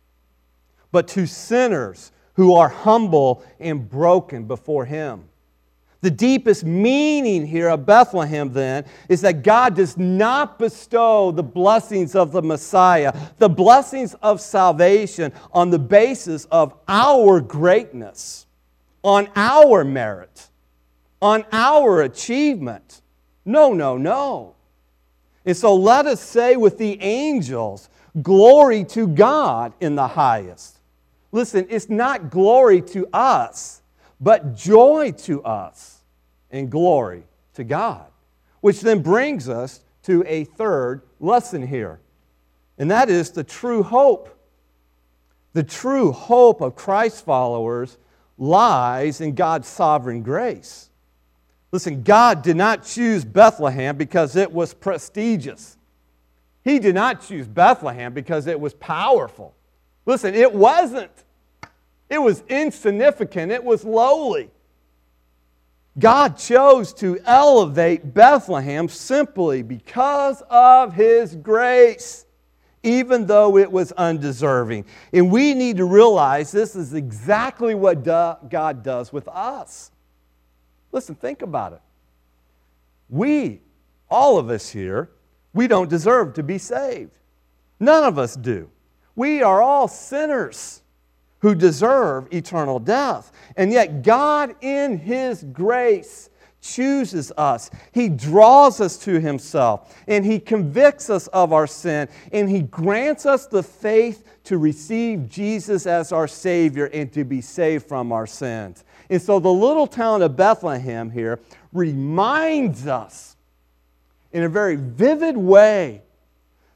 but 0.93 1.09
to 1.09 1.27
sinners 1.27 2.13
who 2.35 2.55
are 2.55 2.69
humble 2.69 3.45
and 3.59 3.89
broken 3.89 4.45
before 4.45 4.85
Him. 4.85 5.29
The 6.03 6.11
deepest 6.11 6.65
meaning 6.65 7.47
here 7.47 7.69
of 7.69 7.87
Bethlehem, 7.87 8.53
then, 8.53 8.85
is 9.09 9.23
that 9.23 9.43
God 9.43 9.75
does 9.75 9.97
not 9.97 10.59
bestow 10.59 11.33
the 11.33 11.43
blessings 11.43 12.15
of 12.15 12.33
the 12.33 12.43
Messiah, 12.43 13.13
the 13.39 13.49
blessings 13.49 14.15
of 14.23 14.41
salvation, 14.41 15.33
on 15.53 15.71
the 15.71 15.79
basis 15.79 16.45
of 16.47 16.75
our 16.87 17.41
greatness, 17.41 18.47
on 19.03 19.29
our 19.35 19.85
merit, 19.85 20.49
on 21.23 21.45
our 21.51 22.03
achievement. 22.03 23.01
No, 23.45 23.73
no, 23.73 23.97
no. 23.97 24.55
And 25.47 25.57
so 25.57 25.75
let 25.75 26.07
us 26.07 26.21
say 26.21 26.57
with 26.57 26.77
the 26.77 27.01
angels, 27.01 27.89
Glory 28.23 28.85
to 28.85 29.07
God 29.09 29.75
in 29.81 29.95
the 29.95 30.09
highest. 30.09 30.76
Listen, 31.33 31.67
it's 31.69 31.89
not 31.89 32.31
glory 32.31 32.81
to 32.83 33.07
us 33.13 33.83
but 34.21 34.57
joy 34.57 35.13
to 35.13 35.43
us 35.43 36.01
and 36.51 36.71
glory 36.71 37.25
to 37.55 37.65
God. 37.65 38.07
Which 38.61 38.81
then 38.81 39.03
brings 39.03 39.49
us 39.49 39.81
to 40.05 40.25
a 40.27 40.45
third 40.45 41.03
lesson 41.21 41.67
here, 41.67 42.01
and 42.79 42.91
that 42.91 43.11
is 43.11 43.31
the 43.31 43.45
true 43.45 43.83
hope. 43.83 44.33
The 45.53 45.63
true 45.63 46.13
hope 46.13 46.61
of 46.61 46.77
Christ's 46.77 47.21
followers 47.21 47.99
lies 48.39 49.21
in 49.21 49.35
God's 49.35 49.69
sovereign 49.69 50.23
grace. 50.23 50.91
Listen, 51.73 52.03
God 52.03 52.43
did 52.43 52.57
not 52.57 52.85
choose 52.85 53.25
Bethlehem 53.25 53.97
because 53.97 54.37
it 54.37 54.53
was 54.53 54.75
prestigious. 54.75 55.77
He 56.63 56.79
did 56.79 56.95
not 56.95 57.27
choose 57.27 57.47
Bethlehem 57.47 58.13
because 58.13 58.47
it 58.47 58.61
was 58.61 58.75
powerful. 58.75 59.56
Listen, 60.07 60.35
it 60.35 60.53
wasn't. 60.53 61.11
It 62.09 62.19
was 62.23 62.43
insignificant, 62.49 63.51
it 63.51 63.63
was 63.63 63.85
lowly. 63.85 64.51
God 65.99 66.37
chose 66.37 66.93
to 66.95 67.19
elevate 67.25 68.15
Bethlehem 68.15 68.89
simply 68.89 69.63
because 69.63 70.43
of 70.49 70.93
His 70.93 71.35
grace, 71.35 72.27
even 72.83 73.27
though 73.27 73.57
it 73.57 73.73
was 73.73 73.93
undeserving. 73.93 74.85
And 75.13 75.33
we 75.33 75.55
need 75.55 75.79
to 75.79 75.85
realize 75.85 76.53
this 76.53 76.77
is 76.77 76.95
exactly 76.95 77.75
what 77.75 78.05
God 78.05 78.83
does 78.83 79.13
with 79.13 79.27
us. 79.27 79.91
Listen, 80.93 81.15
think 81.15 81.43
about 81.43 81.73
it. 81.73 81.81
We, 83.09 83.63
all 84.09 84.39
of 84.39 84.51
us 84.51 84.69
here, 84.69 85.11
we 85.55 85.67
don't 85.67 85.89
deserve 85.89 86.35
to 86.35 86.43
be 86.43 86.59
saved. 86.59 87.19
None 87.81 88.05
of 88.05 88.19
us 88.19 88.37
do. 88.37 88.71
We 89.17 89.43
are 89.43 89.61
all 89.63 89.89
sinners 89.89 90.83
who 91.41 91.55
deserve 91.55 92.33
eternal 92.33 92.79
death. 92.79 93.33
And 93.57 93.73
yet, 93.73 94.03
God, 94.03 94.55
in 94.61 94.99
His 94.99 95.43
grace, 95.43 96.31
chooses 96.61 97.33
us. 97.37 97.71
He 97.93 98.09
draws 98.09 98.81
us 98.81 98.99
to 98.99 99.21
Himself, 99.21 99.97
and 100.07 100.25
He 100.25 100.41
convicts 100.41 101.09
us 101.11 101.27
of 101.29 101.53
our 101.53 101.67
sin, 101.67 102.09
and 102.33 102.51
He 102.51 102.63
grants 102.63 103.27
us 103.27 103.47
the 103.47 103.63
faith 103.63 104.25
to 104.45 104.59
receive 104.59 105.29
Jesus 105.29 105.87
as 105.87 106.13
our 106.13 106.29
Savior 106.29 106.87
and 106.87 107.13
to 107.13 107.25
be 107.25 107.41
saved 107.41 107.87
from 107.87 108.13
our 108.13 108.27
sins. 108.27 108.85
And 109.09 109.23
so 109.23 109.39
the 109.39 109.53
little 109.53 109.87
town 109.87 110.23
of 110.23 110.37
Bethlehem 110.37 111.11
here 111.11 111.39
reminds 111.73 112.87
us 112.87 113.37
in 114.33 114.43
a 114.43 114.49
very 114.49 114.77
vivid 114.77 115.37
way 115.37 116.03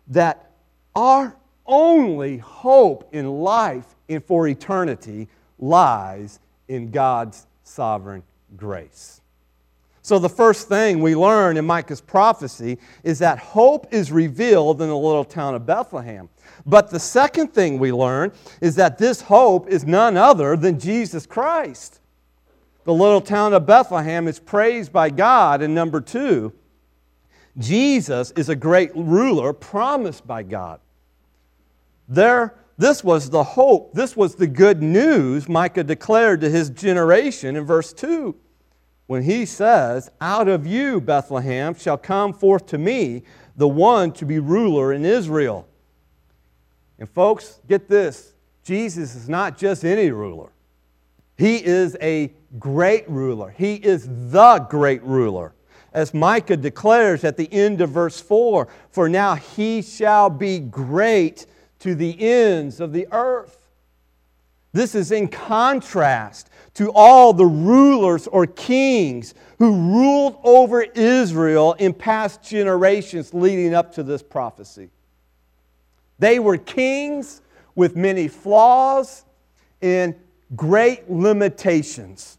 that 0.09 0.53
our 0.95 1.37
only 1.71 2.39
hope 2.39 3.09
in 3.15 3.31
life 3.41 3.87
and 4.09 4.23
for 4.25 4.49
eternity 4.49 5.29
lies 5.59 6.41
in 6.69 6.91
God's 6.91 7.47
sovereign 7.63 8.23
grace. 8.57 9.21
So, 10.03 10.19
the 10.19 10.29
first 10.29 10.69
thing 10.69 11.01
we 11.01 11.15
learn 11.15 11.57
in 11.57 11.67
Micah's 11.67 12.01
prophecy 12.01 12.79
is 13.05 13.21
that 13.21 13.39
hope 13.39 13.87
is 13.93 14.11
revealed 14.11 14.83
in 14.83 14.89
the 14.89 14.97
little 14.97 15.25
town 15.25 15.55
of 15.55 15.67
Bethlehem. 15.67 16.29
But 16.67 16.91
the 16.91 16.99
second 16.99 17.55
thing 17.55 17.79
we 17.79 17.93
learn 17.93 18.33
is 18.61 18.75
that 18.77 18.99
this 18.99 19.21
hope 19.21 19.69
is 19.69 19.87
none 19.87 20.17
other 20.17 20.57
than 20.57 20.81
Jesus 20.81 21.27
Christ. 21.27 22.01
The 22.85 22.95
little 22.95 23.21
town 23.21 23.53
of 23.53 23.67
Bethlehem 23.67 24.27
is 24.27 24.41
praised 24.41 24.93
by 24.93 25.11
God. 25.11 25.63
And 25.63 25.75
number 25.75 26.01
two, 26.01 26.53
Jesus 27.59 28.33
is 28.33 28.49
a 28.49 28.57
great 28.57 28.91
ruler 28.97 29.53
promised 29.53 30.27
by 30.27 30.43
God. 30.43 30.81
There, 32.11 32.57
this 32.77 33.05
was 33.05 33.31
the 33.31 33.45
hope, 33.45 33.95
this 33.95 34.17
was 34.17 34.35
the 34.35 34.49
good 34.49 34.83
news 34.83 35.49
Micah 35.49 35.85
declared 35.85 36.41
to 36.41 36.51
his 36.51 36.69
generation 36.69 37.55
in 37.55 37.65
verse 37.65 37.93
2 37.93 38.35
when 39.07 39.23
he 39.23 39.47
says, 39.47 40.11
Out 40.21 40.49
of 40.49 40.67
you, 40.67 41.01
Bethlehem, 41.01 41.73
shall 41.75 41.97
come 41.97 42.33
forth 42.33 42.67
to 42.67 42.79
me 42.79 43.23
the 43.57 43.69
one 43.69 44.11
to 44.15 44.27
be 44.27 44.41
ruler 44.41 44.93
in 44.93 45.05
Israel. 45.05 45.69
And 46.99 47.09
folks, 47.09 47.61
get 47.69 47.89
this 47.89 48.35
Jesus 48.65 49.15
is 49.15 49.29
not 49.29 49.57
just 49.57 49.85
any 49.85 50.11
ruler, 50.11 50.51
he 51.39 51.65
is 51.65 51.97
a 52.03 52.33
great 52.59 53.09
ruler. 53.09 53.55
He 53.57 53.77
is 53.77 54.09
the 54.31 54.67
great 54.69 55.03
ruler 55.05 55.55
as 55.93 56.15
Micah 56.15 56.57
declares 56.57 57.25
at 57.25 57.37
the 57.37 57.53
end 57.53 57.81
of 57.81 57.91
verse 57.91 58.21
4 58.21 58.69
For 58.91 59.09
now 59.09 59.35
he 59.35 59.83
shall 59.83 60.31
be 60.31 60.59
great 60.59 61.47
to 61.81 61.95
the 61.95 62.21
ends 62.21 62.81
of 62.81 62.93
the 62.93 63.07
earth. 63.13 63.57
This 64.73 64.95
is 64.95 65.11
in 65.11 65.29
contrast 65.29 66.49
to 66.75 66.93
all 66.93 67.33
the 67.33 67.45
rulers 67.45 68.27
or 68.29 68.47
kings 68.47 69.35
who 69.59 69.75
ruled 69.93 70.39
over 70.45 70.83
Israel 70.83 71.73
in 71.75 71.93
past 71.93 72.43
generations 72.43 73.35
leading 73.35 73.75
up 73.75 73.95
to 73.95 74.03
this 74.03 74.23
prophecy. 74.23 74.91
They 76.19 76.39
were 76.39 76.57
kings 76.57 77.43
with 77.75 77.97
many 77.97 78.29
flaws 78.29 79.25
and 79.83 80.15
great 80.55 81.11
limitations. 81.11 82.39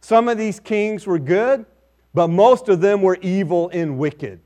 Some 0.00 0.28
of 0.28 0.38
these 0.38 0.60
kings 0.60 1.06
were 1.06 1.18
good, 1.18 1.66
but 2.14 2.28
most 2.28 2.68
of 2.68 2.80
them 2.80 3.02
were 3.02 3.18
evil 3.20 3.70
and 3.70 3.98
wicked. 3.98 4.40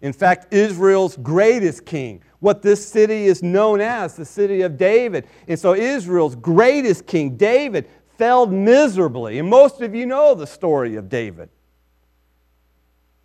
In 0.00 0.12
fact, 0.12 0.52
Israel's 0.52 1.16
greatest 1.16 1.84
king, 1.84 2.22
what 2.40 2.62
this 2.62 2.86
city 2.86 3.26
is 3.26 3.42
known 3.42 3.80
as, 3.80 4.16
the 4.16 4.24
city 4.24 4.62
of 4.62 4.76
David. 4.76 5.26
And 5.46 5.58
so 5.58 5.74
Israel's 5.74 6.34
greatest 6.34 7.06
king, 7.06 7.36
David, 7.36 7.88
failed 8.18 8.52
miserably. 8.52 9.38
And 9.38 9.48
most 9.48 9.80
of 9.80 9.94
you 9.94 10.06
know 10.06 10.34
the 10.34 10.46
story 10.46 10.96
of 10.96 11.08
David. 11.08 11.48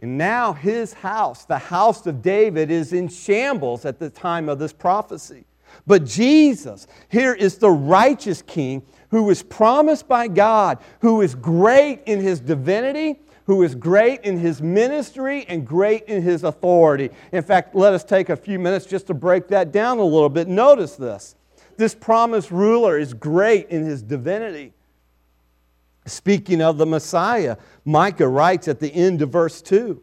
And 0.01 0.17
now 0.17 0.53
his 0.53 0.93
house, 0.93 1.45
the 1.45 1.57
house 1.57 2.05
of 2.05 2.21
David, 2.21 2.69
is 2.69 2.93
in 2.93 3.07
shambles 3.07 3.85
at 3.85 3.97
the 3.97 4.09
time 4.09 4.49
of 4.49 4.59
this 4.59 4.73
prophecy. 4.73 5.45
But 5.87 6.05
Jesus, 6.05 6.87
here 7.09 7.33
is 7.33 7.57
the 7.57 7.71
righteous 7.71 8.41
king 8.41 8.85
who 9.09 9.23
was 9.23 9.43
promised 9.43 10.07
by 10.07 10.27
God, 10.27 10.79
who 10.99 11.21
is 11.21 11.35
great 11.35 12.01
in 12.05 12.19
his 12.19 12.39
divinity, 12.39 13.19
who 13.45 13.63
is 13.63 13.75
great 13.75 14.21
in 14.21 14.37
his 14.37 14.61
ministry 14.61 15.45
and 15.47 15.65
great 15.65 16.03
in 16.05 16.21
his 16.21 16.43
authority. 16.43 17.09
In 17.31 17.43
fact, 17.43 17.75
let 17.75 17.93
us 17.93 18.03
take 18.03 18.29
a 18.29 18.35
few 18.35 18.59
minutes 18.59 18.85
just 18.85 19.07
to 19.07 19.13
break 19.13 19.47
that 19.49 19.71
down 19.71 19.99
a 19.99 20.03
little 20.03 20.29
bit. 20.29 20.47
Notice 20.47 20.95
this 20.95 21.35
this 21.77 21.93
promised 21.93 22.51
ruler 22.51 22.97
is 22.97 23.13
great 23.13 23.69
in 23.69 23.83
his 23.83 24.01
divinity. 24.01 24.73
Speaking 26.05 26.61
of 26.61 26.77
the 26.77 26.85
Messiah, 26.85 27.57
Micah 27.83 28.27
writes 28.27 28.67
at 28.67 28.79
the 28.79 28.93
end 28.93 29.21
of 29.21 29.31
verse 29.31 29.61
2 29.61 30.01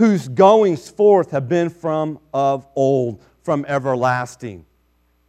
whose 0.00 0.28
goings 0.28 0.88
forth 0.88 1.30
have 1.30 1.46
been 1.46 1.68
from 1.68 2.18
of 2.32 2.66
old, 2.74 3.22
from 3.42 3.66
everlasting. 3.68 4.64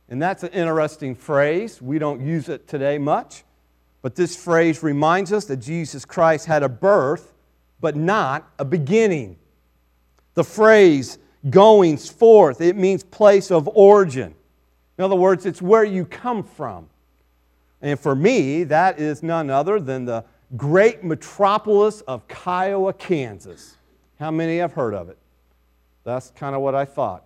And 0.08 0.22
that's 0.22 0.44
an 0.44 0.52
interesting 0.52 1.14
phrase. 1.14 1.82
We 1.82 2.00
don't 2.00 2.22
use 2.22 2.48
it 2.48 2.70
today 2.70 2.98
much. 2.98 3.44
But 4.02 4.16
this 4.16 4.42
phrase 4.42 4.82
reminds 4.82 5.34
us 5.34 5.44
that 5.46 5.58
Jesus 5.58 6.06
Christ 6.06 6.46
had 6.46 6.64
a 6.64 6.70
birth, 6.70 7.31
but 7.82 7.96
not 7.96 8.50
a 8.60 8.66
beginning. 8.66 9.38
The 10.36 10.44
phrase 10.44 11.18
goings 11.50 12.10
forth, 12.10 12.62
it 12.62 12.78
means 12.78 13.04
place 13.04 13.52
of 13.52 13.68
origin. 13.74 14.36
In 14.98 15.04
other 15.04 15.16
words, 15.16 15.46
it's 15.46 15.62
where 15.62 15.84
you 15.84 16.06
come 16.06 16.44
from. 16.44 16.88
And 17.82 18.00
for 18.00 18.16
me, 18.16 18.64
that 18.66 19.00
is 19.00 19.24
none 19.24 19.50
other 19.50 19.80
than 19.80 20.06
the 20.06 20.24
great 20.56 21.04
metropolis 21.04 22.02
of 22.02 22.28
Kiowa, 22.28 22.94
Kansas. 22.94 23.78
How 24.20 24.30
many 24.30 24.60
have 24.60 24.74
heard 24.74 24.94
of 24.94 25.10
it? 25.10 25.18
That's 26.04 26.32
kind 26.32 26.56
of 26.56 26.62
what 26.62 26.76
I 26.76 26.86
thought. 26.86 27.26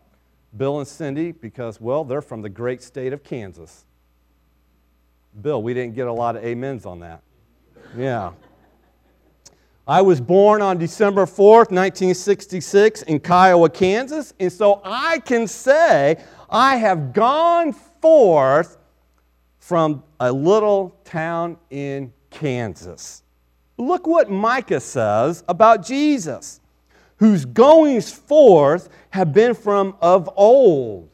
Bill 0.56 0.80
and 0.80 0.88
Cindy 0.88 1.34
because, 1.34 1.82
well, 1.82 2.06
they're 2.06 2.22
from 2.22 2.42
the 2.42 2.50
great 2.50 2.82
state 2.82 3.12
of 3.12 3.24
Kansas. 3.24 3.86
Bill, 5.42 5.62
we 5.62 5.74
didn't 5.74 5.96
get 5.96 6.08
a 6.08 6.14
lot 6.14 6.38
of 6.38 6.46
amens 6.46 6.86
on 6.86 7.02
that. 7.02 7.22
Yeah. 7.98 8.32
I 9.88 10.02
was 10.02 10.20
born 10.20 10.62
on 10.62 10.78
December 10.80 11.26
4th, 11.26 11.70
1966, 11.72 13.04
in 13.04 13.20
Kiowa, 13.20 13.70
Kansas, 13.70 14.34
and 14.40 14.52
so 14.52 14.82
I 14.84 15.20
can 15.20 15.48
say 15.48 16.18
I 16.50 16.78
have 16.78 17.14
gone 17.14 17.72
forth 17.72 18.78
from 19.60 20.04
a 20.20 20.32
little 20.32 20.96
town 21.04 21.58
in 21.70 22.12
Kansas. 22.30 23.24
Look 23.78 24.08
what 24.08 24.32
Micah 24.32 24.80
says 24.80 25.44
about 25.48 25.86
Jesus 25.86 26.62
whose 27.18 27.46
goings 27.46 28.12
forth 28.12 28.90
have 29.12 29.34
been 29.34 29.54
from 29.54 29.96
of 30.02 30.30
old, 30.36 31.10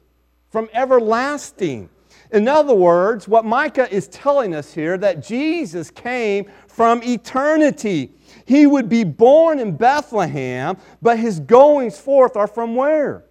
from 0.50 0.70
everlasting. 0.74 1.90
In 2.32 2.48
other 2.48 2.74
words, 2.74 3.28
what 3.28 3.44
Micah 3.44 3.94
is 3.94 4.08
telling 4.08 4.56
us 4.56 4.74
here 4.74 4.98
that 4.98 5.22
Jesus 5.22 5.92
came 5.92 6.50
from 6.68 7.04
eternity. 7.04 8.12
He 8.46 8.66
would 8.66 8.88
be 8.88 9.04
born 9.04 9.60
in 9.60 9.76
Bethlehem, 9.76 10.78
but 11.02 11.20
his 11.20 11.40
goings 11.40 12.00
forth 12.00 12.38
are 12.38 12.48
from 12.48 12.76
where? 12.76 13.26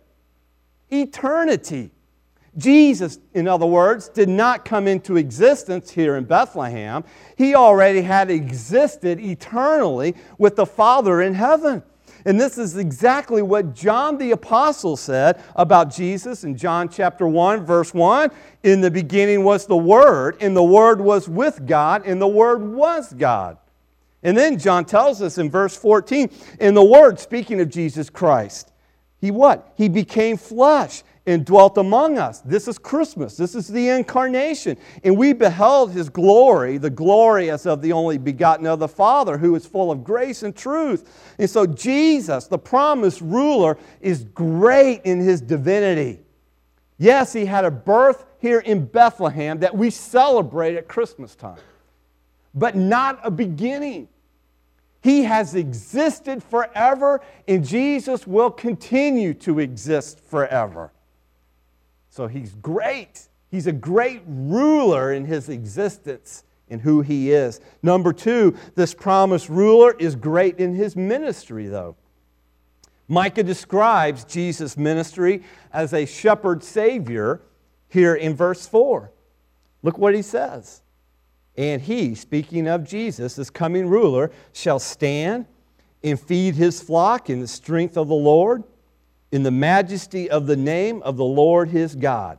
Eternity. 0.90 1.90
Jesus, 2.58 3.18
in 3.32 3.48
other 3.48 3.66
words, 3.66 4.08
did 4.08 4.28
not 4.28 4.64
come 4.64 4.86
into 4.86 5.16
existence 5.16 5.90
here 5.90 6.16
in 6.16 6.24
Bethlehem. 6.24 7.04
He 7.36 7.54
already 7.54 8.02
had 8.02 8.30
existed 8.30 9.20
eternally 9.20 10.14
with 10.36 10.56
the 10.56 10.66
Father 10.66 11.22
in 11.22 11.34
heaven. 11.34 11.82
And 12.24 12.40
this 12.40 12.58
is 12.58 12.76
exactly 12.76 13.42
what 13.42 13.74
John 13.74 14.18
the 14.18 14.32
Apostle 14.32 14.96
said 14.96 15.42
about 15.56 15.92
Jesus 15.94 16.44
in 16.44 16.56
John 16.56 16.88
chapter 16.88 17.26
1, 17.26 17.64
verse 17.64 17.94
1. 17.94 18.30
In 18.62 18.80
the 18.80 18.90
beginning 18.90 19.44
was 19.44 19.66
the 19.66 19.76
Word, 19.76 20.36
and 20.40 20.56
the 20.56 20.62
Word 20.62 21.00
was 21.00 21.28
with 21.28 21.66
God, 21.66 22.06
and 22.06 22.20
the 22.20 22.28
Word 22.28 22.62
was 22.62 23.12
God. 23.12 23.56
And 24.22 24.36
then 24.36 24.58
John 24.58 24.84
tells 24.84 25.22
us 25.22 25.38
in 25.38 25.50
verse 25.50 25.76
14, 25.76 26.30
in 26.60 26.74
the 26.74 26.84
Word, 26.84 27.18
speaking 27.18 27.60
of 27.60 27.70
Jesus 27.70 28.10
Christ, 28.10 28.70
he 29.20 29.30
what? 29.30 29.72
He 29.76 29.88
became 29.88 30.36
flesh 30.36 31.02
and 31.26 31.44
dwelt 31.44 31.76
among 31.78 32.18
us. 32.18 32.40
This 32.40 32.66
is 32.66 32.78
Christmas. 32.78 33.36
This 33.36 33.54
is 33.54 33.68
the 33.68 33.88
incarnation. 33.90 34.76
And 35.04 35.16
we 35.16 35.32
beheld 35.32 35.92
his 35.92 36.08
glory, 36.08 36.78
the 36.78 36.90
glory 36.90 37.50
as 37.50 37.66
of 37.66 37.82
the 37.82 37.92
only 37.92 38.18
begotten 38.18 38.66
of 38.66 38.78
the 38.78 38.88
Father, 38.88 39.36
who 39.36 39.54
is 39.54 39.66
full 39.66 39.90
of 39.90 40.02
grace 40.02 40.42
and 40.42 40.56
truth. 40.56 41.34
And 41.38 41.48
so 41.48 41.66
Jesus, 41.66 42.46
the 42.46 42.58
promised 42.58 43.20
ruler, 43.20 43.76
is 44.00 44.24
great 44.24 45.02
in 45.04 45.20
his 45.20 45.40
divinity. 45.40 46.20
Yes, 46.98 47.32
he 47.32 47.46
had 47.46 47.64
a 47.64 47.70
birth 47.70 48.24
here 48.40 48.60
in 48.60 48.86
Bethlehem 48.86 49.60
that 49.60 49.76
we 49.76 49.90
celebrate 49.90 50.76
at 50.76 50.88
Christmas 50.88 51.34
time, 51.34 51.60
but 52.54 52.76
not 52.76 53.20
a 53.22 53.30
beginning. 53.30 54.08
He 55.02 55.22
has 55.24 55.54
existed 55.54 56.42
forever, 56.42 57.22
and 57.48 57.66
Jesus 57.66 58.26
will 58.26 58.50
continue 58.50 59.32
to 59.34 59.58
exist 59.58 60.20
forever. 60.20 60.92
So 62.10 62.26
he's 62.26 62.54
great. 62.56 63.28
He's 63.50 63.66
a 63.66 63.72
great 63.72 64.22
ruler 64.26 65.12
in 65.12 65.24
his 65.24 65.48
existence 65.48 66.44
and 66.68 66.80
who 66.80 67.00
he 67.00 67.32
is. 67.32 67.60
Number 67.82 68.12
two, 68.12 68.56
this 68.74 68.94
promised 68.94 69.48
ruler 69.48 69.92
is 69.98 70.14
great 70.14 70.58
in 70.58 70.74
his 70.74 70.94
ministry, 70.94 71.66
though. 71.66 71.96
Micah 73.08 73.42
describes 73.42 74.24
Jesus' 74.24 74.76
ministry 74.76 75.42
as 75.72 75.92
a 75.92 76.06
shepherd 76.06 76.62
savior 76.62 77.42
here 77.88 78.14
in 78.14 78.36
verse 78.36 78.66
4. 78.68 79.10
Look 79.82 79.98
what 79.98 80.14
he 80.14 80.22
says. 80.22 80.82
And 81.56 81.82
he, 81.82 82.14
speaking 82.14 82.68
of 82.68 82.84
Jesus, 82.84 83.34
this 83.34 83.50
coming 83.50 83.88
ruler, 83.88 84.30
shall 84.52 84.78
stand 84.78 85.46
and 86.02 86.18
feed 86.18 86.54
his 86.54 86.80
flock 86.80 87.28
in 87.28 87.40
the 87.40 87.48
strength 87.48 87.96
of 87.96 88.06
the 88.08 88.14
Lord, 88.14 88.62
in 89.32 89.42
the 89.42 89.50
majesty 89.50 90.30
of 90.30 90.46
the 90.46 90.56
name 90.56 91.02
of 91.02 91.16
the 91.16 91.24
Lord 91.24 91.68
his 91.68 91.94
God. 91.94 92.38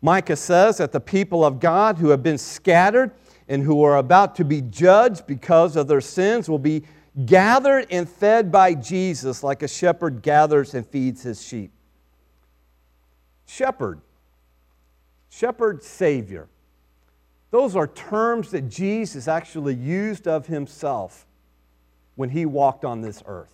Micah 0.00 0.36
says 0.36 0.78
that 0.78 0.92
the 0.92 1.00
people 1.00 1.44
of 1.44 1.60
God 1.60 1.98
who 1.98 2.10
have 2.10 2.22
been 2.22 2.38
scattered 2.38 3.10
and 3.48 3.62
who 3.62 3.82
are 3.82 3.96
about 3.96 4.34
to 4.36 4.44
be 4.44 4.60
judged 4.60 5.26
because 5.26 5.76
of 5.76 5.88
their 5.88 6.00
sins 6.00 6.48
will 6.48 6.58
be 6.58 6.84
gathered 7.26 7.86
and 7.90 8.08
fed 8.08 8.50
by 8.50 8.74
Jesus 8.74 9.42
like 9.42 9.62
a 9.62 9.68
shepherd 9.68 10.22
gathers 10.22 10.74
and 10.74 10.86
feeds 10.86 11.22
his 11.22 11.42
sheep. 11.42 11.70
Shepherd, 13.46 14.00
shepherd 15.30 15.82
savior. 15.82 16.48
Those 17.50 17.76
are 17.76 17.86
terms 17.86 18.50
that 18.50 18.68
Jesus 18.68 19.28
actually 19.28 19.74
used 19.74 20.26
of 20.26 20.46
himself 20.46 21.26
when 22.16 22.30
he 22.30 22.46
walked 22.46 22.84
on 22.84 23.00
this 23.00 23.22
earth. 23.26 23.53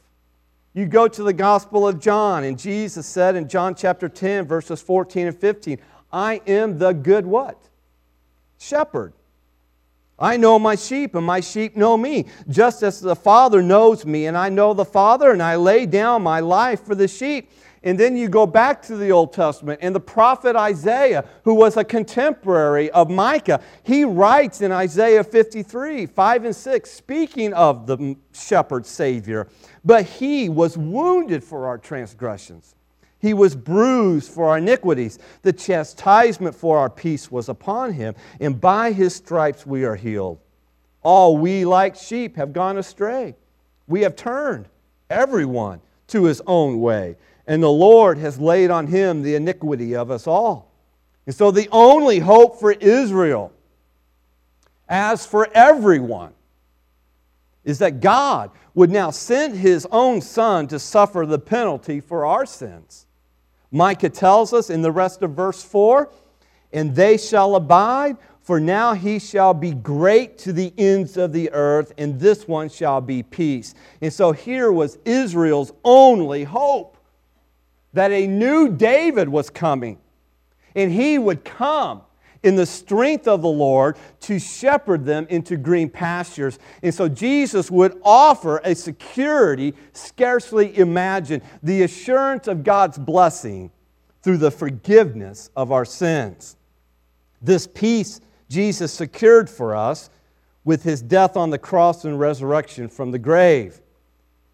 You 0.72 0.86
go 0.86 1.08
to 1.08 1.22
the 1.22 1.32
Gospel 1.32 1.88
of 1.88 1.98
John, 1.98 2.44
and 2.44 2.58
Jesus 2.58 3.06
said 3.06 3.34
in 3.34 3.48
John 3.48 3.74
chapter 3.74 4.08
10, 4.08 4.46
verses 4.46 4.80
14 4.80 5.28
and 5.28 5.36
15, 5.36 5.78
I 6.12 6.40
am 6.46 6.78
the 6.78 6.92
good 6.92 7.26
what? 7.26 7.58
Shepherd. 8.58 9.12
I 10.16 10.36
know 10.36 10.58
my 10.58 10.76
sheep, 10.76 11.14
and 11.14 11.26
my 11.26 11.40
sheep 11.40 11.76
know 11.76 11.96
me, 11.96 12.26
just 12.48 12.82
as 12.82 13.00
the 13.00 13.16
Father 13.16 13.62
knows 13.62 14.04
me, 14.04 14.26
and 14.26 14.36
I 14.36 14.48
know 14.48 14.74
the 14.74 14.84
Father, 14.84 15.32
and 15.32 15.42
I 15.42 15.56
lay 15.56 15.86
down 15.86 16.22
my 16.22 16.40
life 16.40 16.84
for 16.84 16.94
the 16.94 17.08
sheep. 17.08 17.50
And 17.82 17.98
then 17.98 18.14
you 18.14 18.28
go 18.28 18.46
back 18.46 18.82
to 18.82 18.96
the 18.96 19.10
Old 19.10 19.32
Testament, 19.32 19.80
and 19.82 19.94
the 19.94 20.00
prophet 20.00 20.54
Isaiah, 20.54 21.24
who 21.44 21.54
was 21.54 21.78
a 21.78 21.84
contemporary 21.84 22.90
of 22.90 23.08
Micah, 23.08 23.62
he 23.82 24.04
writes 24.04 24.60
in 24.60 24.70
Isaiah 24.70 25.24
53 25.24 26.04
5 26.04 26.44
and 26.44 26.54
6, 26.54 26.90
speaking 26.90 27.54
of 27.54 27.86
the 27.86 28.16
shepherd 28.34 28.84
Savior, 28.84 29.48
but 29.84 30.04
he 30.04 30.48
was 30.48 30.76
wounded 30.76 31.42
for 31.42 31.66
our 31.66 31.78
transgressions. 31.78 32.74
He 33.18 33.34
was 33.34 33.54
bruised 33.54 34.30
for 34.30 34.48
our 34.48 34.58
iniquities. 34.58 35.18
The 35.42 35.52
chastisement 35.52 36.54
for 36.54 36.78
our 36.78 36.88
peace 36.88 37.30
was 37.30 37.48
upon 37.48 37.92
him, 37.92 38.14
and 38.40 38.60
by 38.60 38.92
his 38.92 39.14
stripes 39.14 39.66
we 39.66 39.84
are 39.84 39.96
healed. 39.96 40.38
All 41.02 41.36
we 41.36 41.64
like 41.64 41.96
sheep 41.96 42.36
have 42.36 42.52
gone 42.52 42.78
astray. 42.78 43.36
We 43.86 44.02
have 44.02 44.16
turned, 44.16 44.68
everyone, 45.08 45.80
to 46.08 46.24
his 46.24 46.42
own 46.46 46.80
way 46.80 47.16
and 47.50 47.60
the 47.60 47.68
Lord 47.68 48.16
has 48.18 48.38
laid 48.38 48.70
on 48.70 48.86
him 48.86 49.22
the 49.22 49.34
iniquity 49.34 49.96
of 49.96 50.08
us 50.08 50.28
all. 50.28 50.70
And 51.26 51.34
so, 51.34 51.50
the 51.50 51.68
only 51.72 52.20
hope 52.20 52.60
for 52.60 52.70
Israel, 52.70 53.52
as 54.88 55.26
for 55.26 55.48
everyone, 55.52 56.32
is 57.64 57.78
that 57.78 58.00
God 58.00 58.50
would 58.74 58.90
now 58.90 59.10
send 59.10 59.56
his 59.56 59.86
own 59.90 60.20
son 60.20 60.66
to 60.68 60.78
suffer 60.78 61.26
the 61.26 61.38
penalty 61.38 62.00
for 62.00 62.24
our 62.24 62.46
sins. 62.46 63.06
Micah 63.70 64.08
tells 64.08 64.52
us 64.52 64.70
in 64.70 64.82
the 64.82 64.90
rest 64.90 65.22
of 65.22 65.32
verse 65.32 65.62
4 65.62 66.10
and 66.72 66.94
they 66.94 67.16
shall 67.16 67.56
abide, 67.56 68.16
for 68.42 68.60
now 68.60 68.94
he 68.94 69.18
shall 69.18 69.54
be 69.54 69.72
great 69.72 70.38
to 70.38 70.52
the 70.52 70.72
ends 70.78 71.16
of 71.16 71.32
the 71.32 71.50
earth, 71.52 71.92
and 71.98 72.18
this 72.18 72.48
one 72.48 72.68
shall 72.68 73.00
be 73.00 73.22
peace. 73.22 73.74
And 74.00 74.12
so 74.12 74.32
here 74.32 74.72
was 74.72 74.98
Israel's 75.04 75.72
only 75.84 76.44
hope 76.44 76.96
that 77.92 78.12
a 78.12 78.26
new 78.26 78.68
David 78.68 79.28
was 79.28 79.50
coming, 79.50 79.98
and 80.74 80.92
he 80.92 81.18
would 81.18 81.44
come 81.44 82.02
in 82.42 82.56
the 82.56 82.66
strength 82.66 83.28
of 83.28 83.42
the 83.42 83.48
Lord 83.48 83.96
to 84.20 84.38
shepherd 84.38 85.04
them 85.04 85.26
into 85.28 85.56
green 85.56 85.90
pastures. 85.90 86.58
And 86.82 86.94
so 86.94 87.08
Jesus 87.08 87.70
would 87.70 88.00
offer 88.02 88.60
a 88.64 88.74
security 88.74 89.74
scarcely 89.92 90.76
imagined, 90.78 91.42
the 91.62 91.82
assurance 91.82 92.48
of 92.48 92.64
God's 92.64 92.98
blessing 92.98 93.70
through 94.22 94.38
the 94.38 94.50
forgiveness 94.50 95.50
of 95.56 95.72
our 95.72 95.84
sins. 95.84 96.56
This 97.42 97.66
peace 97.66 98.20
Jesus 98.48 98.92
secured 98.92 99.48
for 99.48 99.76
us 99.76 100.10
with 100.64 100.82
his 100.82 101.00
death 101.00 101.36
on 101.36 101.50
the 101.50 101.58
cross 101.58 102.04
and 102.04 102.18
resurrection 102.18 102.88
from 102.88 103.12
the 103.12 103.18
grave. 103.18 103.80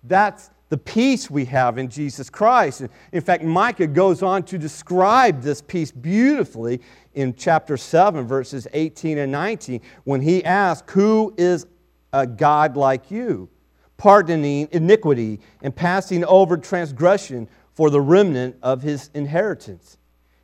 That's 0.05 0.51
the 0.69 0.79
peace 0.79 1.31
we 1.31 1.45
have 1.45 1.79
in 1.79 1.89
Jesus 1.89 2.29
Christ. 2.29 2.83
In 3.13 3.21
fact, 3.21 3.45
Micah 3.45 3.87
goes 3.87 4.23
on 4.23 4.43
to 4.45 4.59
describe 4.59 5.43
this 5.43 5.63
peace 5.63 5.93
beautifully 5.93 6.81
in 7.15 7.35
chapter 7.35 7.77
7, 7.77 8.27
verses 8.27 8.67
18 8.73 9.19
and 9.19 9.31
19, 9.31 9.81
when 10.05 10.21
he 10.21 10.45
asks, 10.45 10.93
Who 10.93 11.35
is 11.37 11.67
a 12.13 12.27
God 12.27 12.77
like 12.77 13.11
you, 13.11 13.49
pardoning 13.97 14.69
iniquity 14.73 15.41
and 15.63 15.75
passing 15.75 16.25
over 16.25 16.57
transgression 16.57 17.49
for 17.73 17.89
the 17.91 18.01
remnant 18.01 18.57
of 18.63 18.83
his 18.83 19.11
inheritance? 19.15 19.99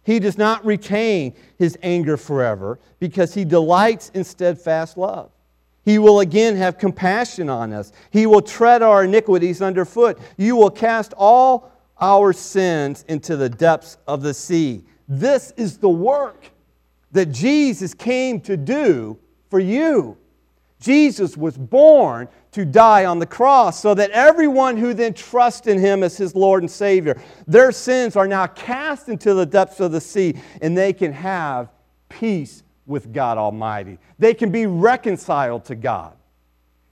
He 0.04 0.20
does 0.20 0.38
not 0.38 0.64
retain 0.64 1.34
his 1.58 1.76
anger 1.82 2.16
forever 2.16 2.78
because 3.00 3.34
he 3.34 3.44
delights 3.44 4.10
in 4.14 4.22
steadfast 4.22 4.96
love. 4.96 5.31
He 5.84 5.98
will 5.98 6.20
again 6.20 6.56
have 6.56 6.78
compassion 6.78 7.48
on 7.48 7.72
us. 7.72 7.92
He 8.10 8.26
will 8.26 8.42
tread 8.42 8.82
our 8.82 9.04
iniquities 9.04 9.60
underfoot. 9.60 10.18
You 10.36 10.56
will 10.56 10.70
cast 10.70 11.12
all 11.16 11.72
our 12.00 12.32
sins 12.32 13.04
into 13.08 13.36
the 13.36 13.48
depths 13.48 13.96
of 14.06 14.22
the 14.22 14.34
sea. 14.34 14.84
This 15.08 15.52
is 15.56 15.78
the 15.78 15.88
work 15.88 16.50
that 17.12 17.26
Jesus 17.26 17.94
came 17.94 18.40
to 18.42 18.56
do 18.56 19.18
for 19.50 19.60
you. 19.60 20.16
Jesus 20.80 21.36
was 21.36 21.56
born 21.56 22.28
to 22.52 22.64
die 22.64 23.04
on 23.04 23.18
the 23.18 23.26
cross 23.26 23.80
so 23.80 23.94
that 23.94 24.10
everyone 24.10 24.76
who 24.76 24.94
then 24.94 25.14
trusts 25.14 25.66
in 25.66 25.78
him 25.78 26.02
as 26.02 26.16
his 26.16 26.34
Lord 26.34 26.62
and 26.62 26.70
Savior, 26.70 27.20
their 27.46 27.70
sins 27.70 28.16
are 28.16 28.26
now 28.26 28.46
cast 28.46 29.08
into 29.08 29.34
the 29.34 29.46
depths 29.46 29.80
of 29.80 29.92
the 29.92 30.00
sea 30.00 30.34
and 30.60 30.76
they 30.76 30.92
can 30.92 31.12
have 31.12 31.70
peace 32.08 32.62
with 32.86 33.12
God 33.12 33.38
Almighty. 33.38 33.98
They 34.18 34.34
can 34.34 34.50
be 34.50 34.66
reconciled 34.66 35.64
to 35.66 35.74
God 35.74 36.16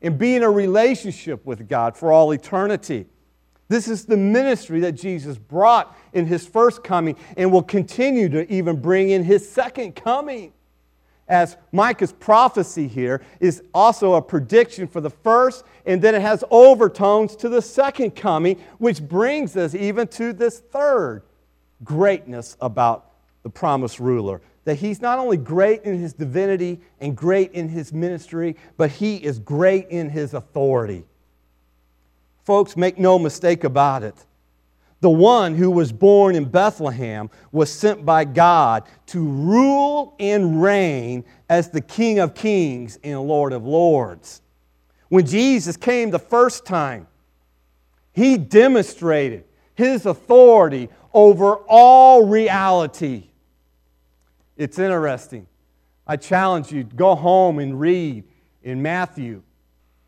and 0.02 0.18
be 0.18 0.36
in 0.36 0.42
a 0.42 0.50
relationship 0.50 1.44
with 1.44 1.68
God 1.68 1.96
for 1.96 2.12
all 2.12 2.32
eternity. 2.32 3.06
This 3.68 3.86
is 3.86 4.04
the 4.04 4.16
ministry 4.16 4.80
that 4.80 4.92
Jesus 4.92 5.38
brought 5.38 5.96
in 6.12 6.26
his 6.26 6.46
first 6.46 6.82
coming 6.82 7.16
and 7.36 7.52
will 7.52 7.62
continue 7.62 8.28
to 8.30 8.50
even 8.52 8.80
bring 8.80 9.10
in 9.10 9.22
his 9.22 9.48
second 9.48 9.94
coming. 9.94 10.52
As 11.28 11.56
Micah's 11.70 12.10
prophecy 12.10 12.88
here 12.88 13.22
is 13.38 13.62
also 13.72 14.14
a 14.14 14.22
prediction 14.22 14.88
for 14.88 15.00
the 15.00 15.10
first, 15.10 15.64
and 15.86 16.02
then 16.02 16.16
it 16.16 16.22
has 16.22 16.42
overtones 16.50 17.36
to 17.36 17.48
the 17.48 17.62
second 17.62 18.16
coming, 18.16 18.60
which 18.78 19.00
brings 19.00 19.56
us 19.56 19.72
even 19.76 20.08
to 20.08 20.32
this 20.32 20.58
third 20.58 21.22
greatness 21.84 22.56
about 22.60 23.12
the 23.44 23.50
promised 23.50 24.00
ruler 24.00 24.40
that 24.64 24.76
he's 24.76 25.00
not 25.00 25.18
only 25.18 25.36
great 25.36 25.82
in 25.84 25.98
his 25.98 26.12
divinity 26.12 26.80
and 27.00 27.16
great 27.16 27.52
in 27.52 27.68
his 27.68 27.92
ministry, 27.92 28.56
but 28.76 28.90
he 28.90 29.16
is 29.16 29.38
great 29.38 29.88
in 29.88 30.10
his 30.10 30.34
authority. 30.34 31.04
Folks, 32.44 32.76
make 32.76 32.98
no 32.98 33.18
mistake 33.18 33.64
about 33.64 34.02
it. 34.02 34.14
The 35.00 35.10
one 35.10 35.54
who 35.54 35.70
was 35.70 35.92
born 35.92 36.34
in 36.34 36.44
Bethlehem 36.44 37.30
was 37.52 37.72
sent 37.72 38.04
by 38.04 38.24
God 38.24 38.84
to 39.06 39.20
rule 39.20 40.14
and 40.20 40.62
reign 40.62 41.24
as 41.48 41.70
the 41.70 41.80
King 41.80 42.18
of 42.18 42.34
Kings 42.34 42.98
and 43.02 43.20
Lord 43.22 43.54
of 43.54 43.64
Lords. 43.64 44.42
When 45.08 45.26
Jesus 45.26 45.76
came 45.76 46.10
the 46.10 46.18
first 46.18 46.66
time, 46.66 47.06
he 48.12 48.36
demonstrated 48.36 49.44
his 49.74 50.04
authority 50.04 50.90
over 51.14 51.56
all 51.66 52.26
reality. 52.26 53.29
It's 54.60 54.78
interesting. 54.78 55.46
I 56.06 56.18
challenge 56.18 56.70
you, 56.70 56.84
go 56.84 57.14
home 57.14 57.60
and 57.60 57.80
read 57.80 58.24
in 58.62 58.82
Matthew, 58.82 59.42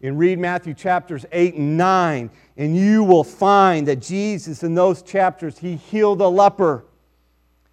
and 0.03 0.19
read 0.19 0.39
Matthew 0.39 0.75
chapters 0.75 1.25
8 1.33 1.55
and 1.55 1.79
9, 1.79 2.31
and 2.59 2.77
you 2.77 3.03
will 3.03 3.25
find 3.25 3.89
that 3.89 3.97
Jesus, 3.97 4.63
in 4.63 4.75
those 4.75 5.01
chapters, 5.01 5.57
he 5.57 5.77
healed 5.77 6.21
a 6.21 6.29
leper, 6.29 6.85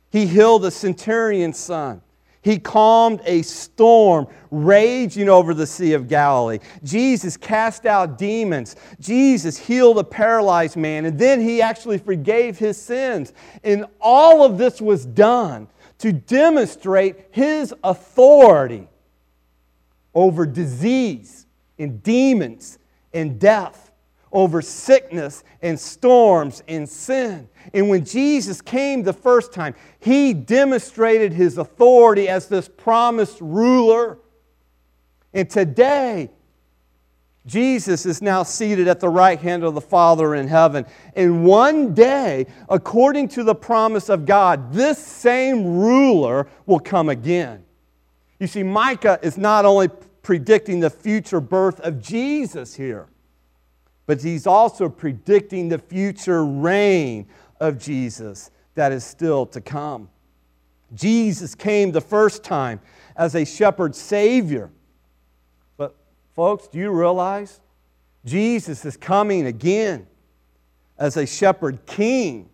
he 0.10 0.26
healed 0.26 0.64
a 0.64 0.72
centurion's 0.72 1.60
son. 1.60 2.02
He 2.42 2.58
calmed 2.58 3.20
a 3.26 3.42
storm 3.42 4.28
raging 4.50 5.28
over 5.28 5.54
the 5.54 5.68
Sea 5.68 5.92
of 5.92 6.08
Galilee. 6.08 6.60
Jesus 6.82 7.36
cast 7.36 7.86
out 7.86 8.18
demons. 8.18 8.78
Jesus 9.02 9.58
healed 9.58 10.00
a 10.00 10.06
paralyzed 10.06 10.78
man. 10.78 11.04
And 11.04 11.20
then 11.20 11.42
he 11.42 11.62
actually 11.62 11.98
forgave 11.98 12.58
his 12.58 12.82
sins. 12.82 13.34
And 13.66 13.86
all 14.00 14.46
of 14.46 14.58
this 14.58 14.80
was 14.80 15.06
done 15.06 15.68
to 16.00 16.12
demonstrate 16.12 17.28
his 17.32 17.74
authority 17.84 18.88
over 20.14 20.46
disease 20.46 21.46
and 21.78 22.02
demons 22.02 22.80
and 23.14 23.40
death, 23.40 23.92
over 24.32 24.62
sickness 24.62 25.44
and 25.62 25.80
storms 25.80 26.64
and 26.68 26.88
sin. 26.88 27.50
And 27.74 27.90
when 27.90 28.06
Jesus 28.06 28.62
came 28.62 29.04
the 29.04 29.14
first 29.14 29.54
time, 29.54 29.76
he 30.00 30.34
demonstrated 30.34 31.34
his 31.34 31.58
authority 31.58 32.28
as 32.28 32.48
this 32.48 32.68
promised 32.68 33.40
ruler. 33.42 34.20
And 35.34 35.50
today, 35.50 36.32
Jesus 37.46 38.06
is 38.06 38.22
now 38.22 38.44
seated 38.44 38.88
at 38.88 39.00
the 39.00 39.10
right 39.10 39.40
hand 39.40 39.64
of 39.64 39.74
the 39.74 39.82
Father 39.82 40.36
in 40.36 40.48
heaven. 40.48 40.86
And 41.16 41.46
one 41.46 41.94
day, 41.94 42.46
according 42.68 43.30
to 43.30 43.44
the 43.44 43.56
promise 43.56 44.10
of 44.10 44.26
God, 44.26 44.74
this 44.74 44.98
same 44.98 45.78
ruler 45.78 46.48
will 46.66 46.80
come 46.80 47.10
again. 47.10 47.64
You 48.40 48.48
see, 48.48 48.64
Micah 48.64 49.20
is 49.22 49.38
not 49.38 49.66
only 49.66 49.90
predicting 50.22 50.80
the 50.80 50.90
future 50.90 51.42
birth 51.42 51.80
of 51.80 52.02
Jesus 52.02 52.76
here, 52.76 53.08
but 54.06 54.22
he's 54.22 54.46
also 54.46 54.90
predicting 54.90 55.70
the 55.70 55.80
future 55.80 56.46
reign 56.46 57.28
of 57.60 57.78
Jesus 57.78 58.52
that 58.76 58.92
is 58.92 59.04
still 59.04 59.46
to 59.48 59.62
come. 59.62 60.10
Jesus 60.94 61.56
came 61.56 61.92
the 61.92 62.02
first 62.02 62.44
time 62.44 62.80
as 63.16 63.36
a 63.36 63.46
shepherd 63.46 63.96
savior. 63.96 64.72
Folks, 66.36 66.68
do 66.68 66.78
you 66.78 66.92
realize 66.92 67.60
Jesus 68.26 68.86
is 68.86 68.96
coming 68.98 69.46
again 69.46 70.08
as 70.98 71.18
a 71.18 71.26
shepherd 71.26 71.86
king 71.86 72.50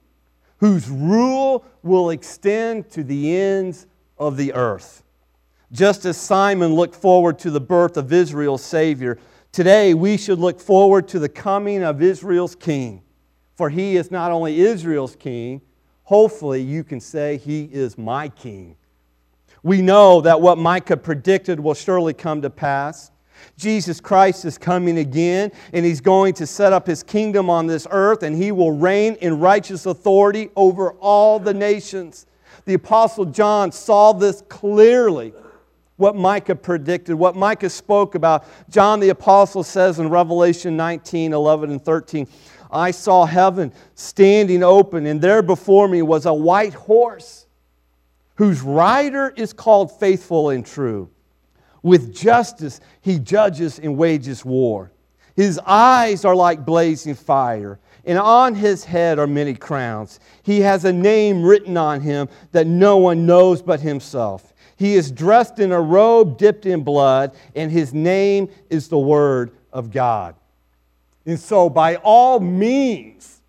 whose 0.58 0.90
rule 0.90 1.66
will 1.84 2.10
extend 2.10 2.90
to 2.92 3.04
the 3.04 3.36
ends 3.36 3.88
of 4.18 4.38
the 4.38 4.54
earth? 4.54 5.04
Just 5.72 6.06
as 6.06 6.18
Simon 6.18 6.74
looked 6.74 6.96
forward 6.96 7.38
to 7.40 7.52
the 7.52 7.60
birth 7.60 7.98
of 7.98 8.14
Israel's 8.14 8.64
Savior, 8.64 9.18
today 9.52 9.94
we 9.94 10.18
should 10.18 10.40
look 10.40 10.60
forward 10.60 11.08
to 11.10 11.20
the 11.20 11.30
coming 11.30 11.84
of 11.84 12.02
Israel's 12.02 12.56
King. 12.56 13.02
For 13.56 13.70
he 13.70 13.96
is 13.96 14.12
not 14.12 14.32
only 14.32 14.60
Israel's 14.60 15.16
King, 15.16 15.62
hopefully 16.04 16.62
you 16.62 16.84
can 16.84 17.00
say 17.00 17.38
he 17.38 17.64
is 17.66 17.98
my 17.98 18.30
King. 18.30 18.76
We 19.64 19.82
know 19.82 20.22
that 20.22 20.40
what 20.40 20.58
Micah 20.58 20.98
predicted 20.98 21.60
will 21.60 21.74
surely 21.74 22.14
come 22.14 22.42
to 22.44 22.50
pass. 22.50 23.12
Jesus 23.58 24.02
Christ 24.02 24.46
is 24.46 24.58
coming 24.58 24.98
again, 24.98 25.52
and 25.74 25.86
he's 25.86 26.02
going 26.02 26.34
to 26.36 26.48
set 26.48 26.74
up 26.74 26.88
his 26.88 27.04
kingdom 27.04 27.50
on 27.50 27.68
this 27.68 27.88
earth, 27.90 28.24
and 28.24 28.36
he 28.36 28.52
will 28.52 28.72
reign 28.72 29.16
in 29.22 29.40
righteous 29.40 29.86
authority 29.86 30.50
over 30.56 30.92
all 30.94 31.40
the 31.40 31.54
nations. 31.54 32.26
The 32.66 32.74
Apostle 32.74 33.26
John 33.26 33.72
saw 33.72 34.14
this 34.14 34.42
clearly 34.50 35.34
what 35.98 36.16
Micah 36.16 36.56
predicted, 36.56 37.16
what 37.16 37.36
Micah 37.36 37.70
spoke 37.70 38.16
about. 38.16 38.46
John 38.70 39.00
the 39.00 39.10
Apostle 39.10 39.64
says 39.64 40.00
in 40.00 40.10
Revelation 40.10 40.76
19 40.76 41.32
11 41.32 41.72
and 41.72 41.84
13, 41.84 42.28
I 42.72 42.92
saw 42.92 43.26
heaven 43.26 43.72
standing 43.94 44.64
open, 44.64 45.06
and 45.06 45.22
there 45.22 45.42
before 45.42 45.88
me 45.88 46.02
was 46.02 46.26
a 46.26 46.34
white 46.34 46.74
horse, 46.74 47.48
whose 48.36 48.62
rider 48.62 49.34
is 49.38 49.54
called 49.54 49.98
Faithful 49.98 50.50
and 50.50 50.66
True. 50.66 51.10
With 51.86 52.16
justice 52.16 52.82
he 53.02 53.20
judges 53.20 53.78
and 53.78 53.96
wages 53.96 54.44
war. 54.44 54.92
His 55.36 55.60
eyes 55.68 56.26
are 56.26 56.36
like 56.36 56.66
blazing 56.66 57.14
fire, 57.14 57.78
and 58.06 58.18
on 58.18 58.56
his 58.56 58.84
head 58.84 59.20
are 59.20 59.28
many 59.28 59.54
crowns. 59.54 60.20
He 60.42 60.62
has 60.62 60.84
a 60.84 60.92
name 60.92 61.44
written 61.44 61.78
on 61.78 62.02
him 62.02 62.28
that 62.54 62.66
no 62.66 62.98
one 62.98 63.28
knows 63.28 63.62
but 63.62 63.82
himself. 63.82 64.52
He 64.78 64.96
is 64.96 65.12
dressed 65.12 65.60
in 65.60 65.72
a 65.72 65.80
robe 65.80 66.40
dipped 66.40 66.66
in 66.66 66.84
blood, 66.84 67.36
and 67.56 67.72
his 67.72 67.94
name 67.94 68.50
is 68.72 68.88
the 68.88 68.98
Word 68.98 69.52
of 69.72 69.92
God. 69.92 70.34
And 71.28 71.40
so, 71.40 71.70
by 71.70 71.98
all 71.98 72.40
means, 72.40 73.42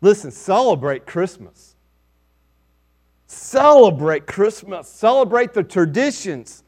listen, 0.00 0.30
celebrate 0.30 1.04
Christmas. 1.04 1.76
Celebrate 3.26 4.26
Christmas. 4.26 4.88
Celebrate 4.88 5.52
the 5.52 5.62
traditions 5.62 6.61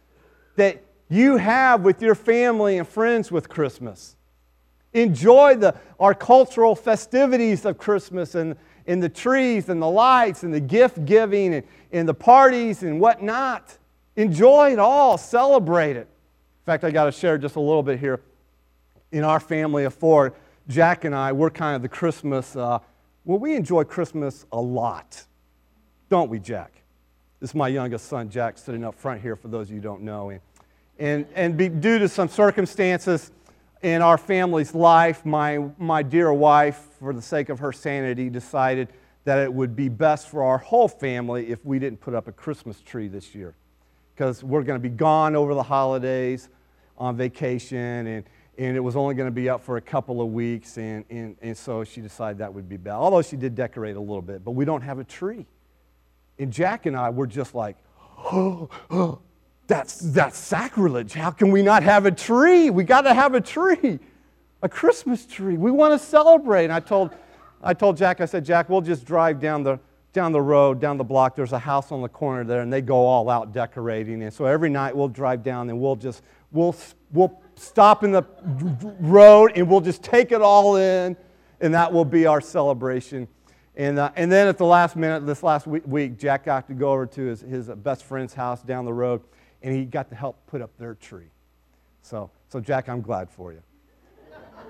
that 0.57 0.82
you 1.09 1.36
have 1.36 1.82
with 1.82 2.00
your 2.02 2.14
family 2.14 2.78
and 2.78 2.88
friends 2.88 3.30
with 3.30 3.48
Christmas. 3.48 4.16
Enjoy 4.92 5.57
the, 5.57 5.74
our 5.98 6.14
cultural 6.14 6.74
festivities 6.74 7.64
of 7.64 7.78
Christmas 7.78 8.34
and, 8.34 8.57
and 8.86 9.02
the 9.02 9.09
trees 9.09 9.68
and 9.68 9.82
the 9.82 9.88
lights 9.88 10.44
and 10.44 10.55
the 10.55 10.61
gift 10.61 11.05
giving 11.05 11.55
and, 11.55 11.66
and 11.92 12.09
the 12.09 12.14
parties 12.14 12.82
and 12.82 13.00
whatnot. 13.00 13.76
Enjoy 14.16 14.72
it 14.72 14.78
all, 14.78 15.18
celebrate 15.18 15.96
it. 15.96 16.07
In 16.07 16.64
fact, 16.64 16.84
I 16.84 16.90
got 16.90 17.07
to 17.07 17.12
share 17.12 17.36
just 17.36 17.57
a 17.57 17.61
little 17.61 17.82
bit 17.82 17.98
here. 17.98 18.20
In 19.11 19.24
our 19.24 19.40
family 19.40 19.84
of 19.84 19.94
four, 19.94 20.34
Jack 20.68 21.05
and 21.05 21.14
I, 21.14 21.32
we're 21.32 21.50
kind 21.50 21.76
of 21.76 21.82
the 21.82 21.88
Christmas, 21.88 22.57
uh, 22.57 22.78
well, 23.24 23.38
we 23.38 23.55
enjoy 23.55 23.84
Christmas 23.84 24.46
a 24.52 24.61
lot. 24.61 25.24
Don't 26.09 26.30
we, 26.30 26.38
Jack? 26.38 26.84
This 27.45 27.51
is 27.51 27.57
my 27.57 27.68
youngest 27.68 28.07
son, 28.07 28.30
Jack, 28.30 28.57
sitting 28.57 28.82
up 28.84 28.95
front 28.95 29.20
here 29.20 29.36
for 29.36 29.49
those 29.49 29.66
of 29.66 29.72
you 29.72 29.76
who 29.76 29.82
don't 29.82 30.01
know. 30.01 30.30
And, 30.30 30.40
and, 30.99 31.26
and 31.34 31.57
be, 31.59 31.68
due 31.68 31.99
to 31.99 32.09
some 32.09 32.26
circumstances 32.26 33.32
in 33.82 34.01
our 34.01 34.16
family's 34.16 34.74
life, 34.74 35.26
my, 35.26 35.59
my 35.76 36.03
dear 36.03 36.32
wife, 36.32 36.88
for 36.99 37.12
the 37.12 37.20
sake 37.20 37.51
of 37.51 37.59
her 37.59 37.70
sanity, 37.70 38.30
decided 38.30 38.88
that 39.24 39.40
it 39.40 39.53
would 39.53 39.76
be 39.76 39.90
best 39.90 40.30
for 40.30 40.42
our 40.42 40.57
whole 40.57 40.88
family 40.88 41.51
if 41.51 41.62
we 41.66 41.78
didn't 41.78 42.01
put 42.01 42.14
up 42.14 42.28
a 42.28 42.32
Christmas 42.32 42.80
tree 42.80 43.09
this 43.09 43.34
year. 43.34 43.55
Because 44.14 44.42
we're 44.42 44.62
going 44.62 44.80
to 44.80 44.88
be 44.88 44.97
gone 44.97 45.36
over 45.36 45.53
the 45.53 45.62
holidays 45.62 46.49
on 46.97 47.14
vacation, 47.14 48.07
and, 48.07 48.24
and 48.57 48.74
it 48.74 48.80
was 48.80 48.97
only 48.97 49.14
going 49.14 49.28
to 49.28 49.30
be 49.30 49.51
up 49.51 49.62
for 49.62 49.76
a 49.76 49.82
couple 49.82 50.22
of 50.22 50.28
weeks, 50.28 50.78
and, 50.78 51.05
and, 51.11 51.36
and 51.42 51.55
so 51.55 51.84
she 51.84 52.01
decided 52.01 52.38
that 52.38 52.55
would 52.55 52.70
be 52.70 52.78
bad. 52.78 52.95
Although 52.95 53.20
she 53.20 53.36
did 53.36 53.55
decorate 53.55 53.97
a 53.97 54.01
little 54.01 54.22
bit, 54.22 54.42
but 54.42 54.53
we 54.53 54.64
don't 54.64 54.80
have 54.80 54.99
a 54.99 55.05
tree. 55.05 55.45
And 56.39 56.53
Jack 56.53 56.87
and 56.87 56.97
I 56.97 57.11
were 57.11 57.26
just 57.26 57.55
like, 57.55 57.76
oh, 58.18 58.68
oh 58.91 59.20
that's, 59.66 59.99
that's 59.99 60.37
sacrilege. 60.37 61.14
How 61.14 61.30
can 61.30 61.51
we 61.51 61.62
not 61.62 61.82
have 61.82 62.05
a 62.07 62.11
tree? 62.11 62.70
We 62.70 62.85
got 62.85 63.03
to 63.03 63.14
have 63.14 63.35
a 63.35 63.41
tree, 63.41 63.99
a 64.62 64.68
Christmas 64.68 65.24
tree. 65.24 65.57
We 65.57 65.70
want 65.70 65.99
to 65.99 66.07
celebrate. 66.07 66.64
And 66.64 66.72
I 66.72 66.80
told, 66.80 67.14
I 67.62 67.72
told 67.72 67.97
Jack, 67.97 68.20
I 68.20 68.26
said, 68.26 68.45
Jack, 68.45 68.68
we'll 68.68 68.82
just 68.82 69.07
drive 69.07 69.41
down 69.41 69.62
the, 69.62 69.78
down 70.12 70.32
the 70.32 70.41
road, 70.41 70.80
down 70.80 70.99
the 70.99 71.05
block. 71.05 71.35
There's 71.35 71.53
a 71.53 71.59
house 71.59 71.93
on 71.93 72.03
the 72.03 72.09
corner 72.09 72.45
there, 72.45 72.61
and 72.61 72.70
they 72.70 72.82
go 72.82 73.07
all 73.07 73.30
out 73.30 73.53
decorating. 73.53 74.22
And 74.22 74.32
so 74.32 74.45
every 74.45 74.68
night 74.68 74.95
we'll 74.95 75.09
drive 75.09 75.43
down 75.43 75.70
and 75.70 75.80
we'll 75.80 75.97
just, 75.97 76.22
we'll, 76.53 76.76
we'll 77.11 77.41
stop 77.57 78.05
in 78.05 78.12
the 78.12 78.24
road 79.01 79.53
and 79.57 79.68
we'll 79.68 79.80
just 79.80 80.03
take 80.03 80.30
it 80.30 80.43
all 80.43 80.76
in, 80.76 81.16
and 81.61 81.72
that 81.72 81.91
will 81.91 82.05
be 82.05 82.26
our 82.26 82.43
celebration. 82.43 83.28
And, 83.77 83.99
uh, 83.99 84.12
and 84.14 84.31
then 84.31 84.47
at 84.47 84.57
the 84.57 84.64
last 84.64 84.95
minute, 84.95 85.27
this 85.27 85.43
last 85.43 85.66
week, 85.66 86.16
Jack 86.16 86.45
got 86.45 86.68
to 86.68 86.75
go 86.75 86.93
over 86.93 87.07
to 87.07 87.22
his, 87.22 87.41
his 87.41 87.68
best 87.68 88.05
friend's 88.05 88.33
house 88.33 88.62
down 88.62 88.85
the 88.85 88.93
road, 88.93 89.20
and 89.62 89.75
he 89.75 89.85
got 89.85 90.09
to 90.11 90.14
help 90.14 90.47
put 90.47 90.62
up 90.62 90.70
their 90.79 90.95
tree. 90.95 91.31
So, 92.03 92.31
so 92.49 92.61
Jack, 92.61 92.89
I'm 92.89 93.01
glad 93.01 93.31
for 93.31 93.53
you. 93.53 93.62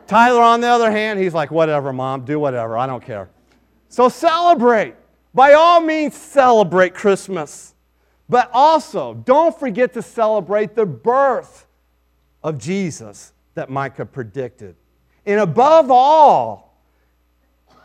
Tyler, 0.06 0.42
on 0.42 0.60
the 0.60 0.68
other 0.68 0.90
hand, 0.90 1.18
he's 1.18 1.34
like, 1.34 1.50
whatever, 1.50 1.92
mom, 1.92 2.24
do 2.24 2.38
whatever, 2.38 2.76
I 2.78 2.86
don't 2.86 3.04
care. 3.04 3.28
So 3.88 4.08
celebrate. 4.08 4.94
By 5.32 5.52
all 5.52 5.80
means, 5.80 6.14
celebrate 6.14 6.94
Christmas. 6.94 7.74
But 8.28 8.50
also, 8.52 9.14
don't 9.14 9.58
forget 9.58 9.92
to 9.94 10.02
celebrate 10.02 10.74
the 10.74 10.86
birth 10.86 11.66
of 12.42 12.58
Jesus 12.58 13.32
that 13.54 13.68
Micah 13.68 14.06
predicted. 14.06 14.76
And 15.26 15.40
above 15.40 15.90
all, 15.90 16.63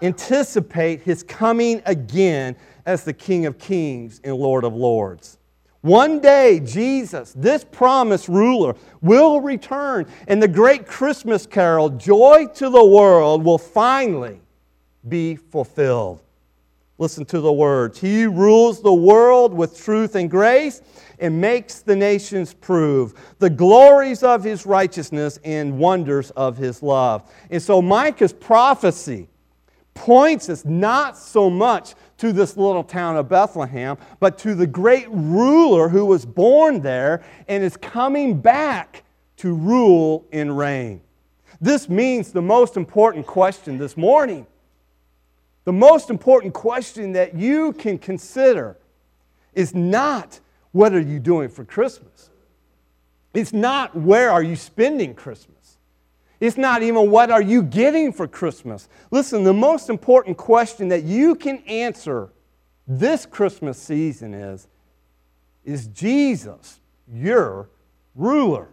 anticipate 0.02 1.02
his 1.02 1.24
coming 1.24 1.82
again 1.86 2.56
as 2.86 3.04
the 3.04 3.14
King 3.14 3.46
of 3.46 3.58
Kings 3.58 4.22
and 4.24 4.36
Lord 4.36 4.64
of 4.64 4.74
Lords. 4.74 5.38
One 5.82 6.20
day, 6.20 6.60
Jesus, 6.60 7.34
this 7.38 7.64
promised 7.64 8.28
ruler, 8.28 8.76
will 9.02 9.40
return, 9.40 10.08
and 10.28 10.44
the 10.44 10.48
great 10.48 10.86
Christmas 10.86 11.46
carol, 11.46 11.90
Joy 11.90 12.48
to 12.56 12.70
the 12.70 12.84
World, 12.84 13.46
will 13.46 13.58
finally 13.58 14.42
be 15.08 15.36
fulfilled. 15.36 16.22
Listen 16.98 17.24
to 17.26 17.40
the 17.40 17.54
words. 17.54 17.98
He 17.98 18.26
rules 18.26 18.82
the 18.82 18.94
world 18.94 19.54
with 19.54 19.82
truth 19.82 20.16
and 20.16 20.30
grace 20.30 20.82
and 21.20 21.40
makes 21.40 21.80
the 21.80 21.96
nations 21.96 22.54
prove 22.54 23.14
the 23.40 23.50
glories 23.50 24.22
of 24.22 24.44
his 24.44 24.66
righteousness 24.66 25.40
and 25.46 25.80
wonders 25.80 26.32
of 26.32 26.58
his 26.58 26.84
love. 26.84 27.32
And 27.50 27.62
so 27.62 27.82
Micah's 27.82 28.34
prophecy 28.34 29.30
points 30.00 30.50
us 30.50 30.66
not 30.66 31.18
so 31.18 31.50
much 31.50 31.94
to 32.18 32.34
this 32.34 32.58
little 32.58 32.84
town 32.84 33.16
of 33.16 33.30
Bethlehem, 33.30 33.98
but 34.20 34.38
to 34.40 34.56
the 34.56 34.68
great 34.68 35.08
ruler 35.10 35.90
who 35.90 36.06
was 36.06 36.26
born 36.26 36.82
there 36.82 37.24
and 37.48 37.64
is 37.64 37.78
coming 37.78 38.42
back 38.42 39.04
to 39.38 39.54
rule 39.54 40.26
and 40.32 40.58
reign. 40.58 41.02
This 41.62 41.88
means 41.88 42.32
the 42.32 42.42
most 42.42 42.78
important 42.78 43.28
question 43.28 43.78
this 43.78 43.96
morning 43.96 44.48
the 45.70 45.74
most 45.74 46.10
important 46.10 46.52
question 46.52 47.12
that 47.12 47.36
you 47.36 47.74
can 47.74 48.00
consider 48.00 48.76
is 49.54 49.76
not 49.76 50.40
what 50.72 50.94
are 50.94 51.00
you 51.00 51.20
doing 51.20 51.48
for 51.48 51.64
Christmas? 51.64 52.32
It's 53.36 53.54
not 53.54 53.96
where 53.96 54.32
are 54.32 54.42
you 54.42 54.56
spending 54.56 55.14
Christmas. 55.14 55.59
It's 56.40 56.58
not 56.58 56.84
even 56.84 57.12
what 57.12 57.32
are 57.32 57.42
you 57.42 57.62
getting 57.62 58.14
for 58.14 58.28
Christmas. 58.28 58.88
Listen, 59.12 59.44
the 59.44 59.54
most 59.54 59.90
important 59.90 60.38
question 60.38 60.88
that 60.90 61.04
you 61.04 61.36
can 61.36 61.58
answer 61.68 62.30
this 62.88 63.26
Christmas 63.26 63.78
season 63.82 64.34
is 64.34 64.68
Is 65.66 65.88
Jesus 65.88 66.80
your 67.12 67.70
ruler? 68.16 68.70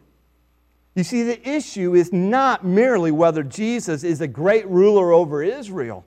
You 0.94 1.04
see, 1.04 1.24
the 1.24 1.46
issue 1.46 1.94
is 1.94 2.12
not 2.12 2.64
merely 2.64 3.10
whether 3.10 3.42
Jesus 3.42 4.02
is 4.02 4.22
a 4.22 4.28
great 4.28 4.66
ruler 4.66 5.12
over 5.12 5.42
Israel, 5.42 6.06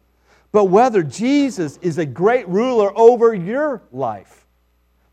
but 0.52 0.66
whether 0.66 1.04
Jesus 1.04 1.78
is 1.84 2.00
a 2.00 2.06
great 2.06 2.48
ruler 2.48 2.98
over 2.98 3.34
your 3.34 3.84
life. 3.92 4.39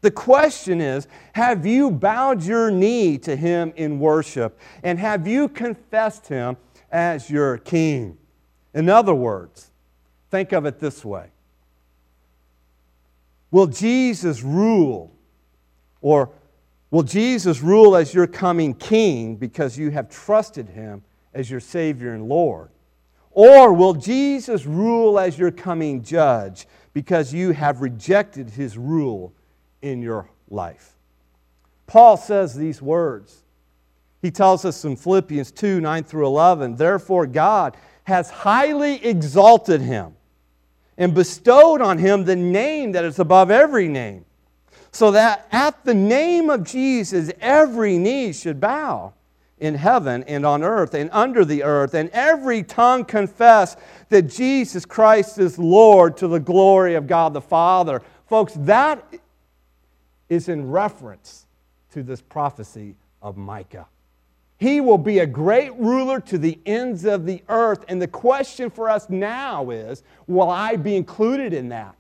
The 0.07 0.13
question 0.13 0.81
is 0.81 1.09
Have 1.33 1.67
you 1.67 1.91
bowed 1.91 2.41
your 2.41 2.71
knee 2.71 3.19
to 3.19 3.35
him 3.35 3.73
in 3.75 3.99
worship? 3.99 4.57
And 4.85 5.01
have 5.01 5.27
you 5.27 5.49
confessed 5.49 6.29
him 6.29 6.59
as 6.93 7.29
your 7.29 7.59
king? 7.59 8.17
In 8.73 8.89
other 8.89 9.17
words, 9.17 9.73
think 10.31 10.53
of 10.53 10.65
it 10.65 10.79
this 10.79 11.05
way 11.05 11.31
Will 13.51 13.67
Jesus 13.67 14.45
rule 14.45 15.13
or 16.01 16.31
Will 16.93 17.03
Jesus 17.03 17.61
rule 17.61 17.97
as 17.97 18.15
your 18.15 18.29
coming 18.29 18.75
king 18.75 19.35
because 19.35 19.77
you 19.77 19.91
have 19.91 20.09
trusted 20.09 20.69
him 20.69 21.03
as 21.35 21.51
your 21.51 21.59
Savior 21.59 22.15
and 22.15 22.29
Lord? 22.29 22.71
Or 23.33 23.73
will 23.73 23.95
Jesus 23.95 24.67
rule 24.67 25.19
as 25.19 25.37
your 25.37 25.51
coming 25.51 26.05
judge 26.05 26.69
because 26.93 27.35
you 27.35 27.51
have 27.51 27.81
rejected 27.81 28.51
his 28.51 28.79
rule 28.79 29.33
in 29.83 30.03
your 30.03 30.29
life? 30.49 30.97
Paul 31.87 32.17
says 32.17 32.55
these 32.55 32.83
words. 32.83 33.43
He 34.23 34.31
tells 34.31 34.65
us 34.65 34.85
in 34.85 34.97
Philippians 34.97 35.53
2 35.53 35.81
9 35.81 36.05
through 36.05 36.27
11, 36.27 36.77
therefore 36.77 37.27
God 37.27 37.77
has 38.05 38.31
highly 38.31 39.05
exalted 39.05 39.81
him 39.81 40.15
and 40.99 41.15
bestowed 41.15 41.81
on 41.81 41.99
him 41.99 42.25
the 42.25 42.37
name 42.37 42.93
that 42.93 43.05
is 43.05 43.19
above 43.19 43.51
every 43.51 43.89
name 43.89 44.25
so 44.97 45.11
that 45.11 45.47
at 45.53 45.85
the 45.85 45.95
name 45.95 46.49
of 46.49 46.65
Jesus, 46.65 47.31
every 47.41 47.99
knee 47.99 48.33
should 48.33 48.61
bow 48.61 49.13
in 49.59 49.75
heaven 49.75 50.25
and 50.25 50.47
on 50.47 50.63
earth 50.63 50.95
and 50.95 51.11
under 51.13 51.45
the 51.45 51.63
earth, 51.63 51.95
and 51.95 52.09
every 52.11 52.63
tongue 52.63 53.05
confess 53.05 53.77
that 54.09 54.23
Jesus 54.23 54.87
Christ 54.87 55.39
is 55.39 55.59
Lord 55.59 56.17
to 56.17 56.29
the 56.29 56.41
glory 56.41 56.95
of 56.95 57.07
God 57.07 57.35
the 57.35 57.43
Father. 57.43 58.03
Folks, 58.27 58.55
that 58.61 59.05
is 60.29 60.49
in 60.49 60.71
reference 60.71 61.47
to 61.93 62.03
this 62.03 62.21
prophecy 62.21 62.95
of 63.23 63.37
Micah. 63.37 63.87
He 64.59 64.81
will 64.81 64.99
be 64.99 65.19
a 65.19 65.27
great 65.27 65.75
ruler 65.75 66.21
to 66.21 66.39
the 66.39 66.59
ends 66.65 67.05
of 67.05 67.27
the 67.27 67.43
earth. 67.49 67.85
And 67.89 68.01
the 68.01 68.09
question 68.09 68.71
for 68.71 68.89
us 68.89 69.09
now 69.11 69.71
is 69.71 70.03
will 70.27 70.51
I 70.51 70.77
be 70.77 70.97
included 70.97 71.53
in 71.53 71.69
that? 71.69 71.95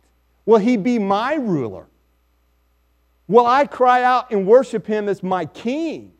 Will 0.47 0.59
he 0.59 0.77
be 0.77 0.99
my 0.99 1.35
ruler? 1.35 1.87
Will 3.29 3.47
I 3.47 3.67
cry 3.67 4.03
out 4.03 4.31
and 4.31 4.47
worship 4.47 4.87
him 4.87 5.09
as 5.09 5.23
my 5.23 5.45
king? 5.45 6.13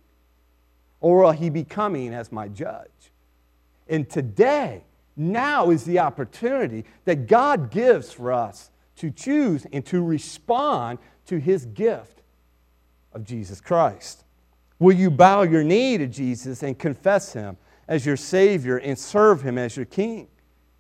Or 1.01 1.23
will 1.23 1.33
he 1.33 1.51
be 1.51 1.65
coming 1.65 2.13
as 2.13 2.33
my 2.33 2.49
judge? 2.49 2.91
And 3.89 4.09
today, 4.11 4.83
now 5.17 5.71
is 5.71 5.85
the 5.85 6.01
opportunity 6.01 6.85
that 7.05 7.27
God 7.27 7.71
gives 7.71 8.13
for 8.13 8.33
us 8.33 8.71
to 8.97 9.11
choose 9.11 9.67
and 9.73 9.85
to 9.87 10.03
respond 10.03 10.99
to 11.27 11.39
his 11.39 11.67
gift 11.67 12.23
of 13.13 13.25
Jesus 13.25 13.61
Christ. 13.61 14.25
Will 14.79 14.95
you 14.95 15.11
bow 15.11 15.43
your 15.43 15.65
knee 15.65 15.99
to 15.99 16.07
Jesus 16.07 16.63
and 16.63 16.79
confess 16.79 17.33
him 17.33 17.57
as 17.89 18.05
your 18.05 18.17
Savior 18.17 18.79
and 18.79 18.99
serve 18.99 19.43
him 19.43 19.59
as 19.59 19.77
your 19.77 19.87
King? 19.87 20.29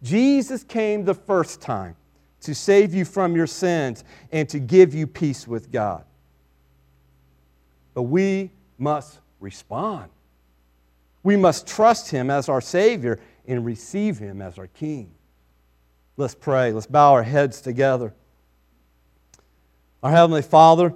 Jesus 0.03 0.62
came 0.62 1.05
the 1.05 1.14
first 1.14 1.61
time 1.61 1.97
to 2.40 2.55
save 2.55 2.94
you 2.94 3.05
from 3.05 3.34
your 3.34 3.47
sins 3.47 4.05
and 4.30 4.49
to 4.49 4.59
give 4.59 4.94
you 4.94 5.07
peace 5.07 5.49
with 5.49 5.72
God. 5.72 6.05
But 7.94 8.03
we 8.03 8.51
must 8.78 9.20
respond. 9.40 10.11
We 11.22 11.36
must 11.36 11.66
trust 11.66 12.11
Him 12.11 12.30
as 12.30 12.49
our 12.49 12.61
Savior 12.61 13.18
and 13.49 13.64
receive 13.64 14.18
Him 14.18 14.40
as 14.42 14.59
our 14.59 14.66
King. 14.68 15.11
Let's 16.16 16.34
pray. 16.34 16.72
Let's 16.72 16.86
bow 16.86 17.14
our 17.14 17.22
heads 17.22 17.61
together. 17.61 18.14
Our 20.07 20.12
Heavenly 20.12 20.42
Father, 20.42 20.94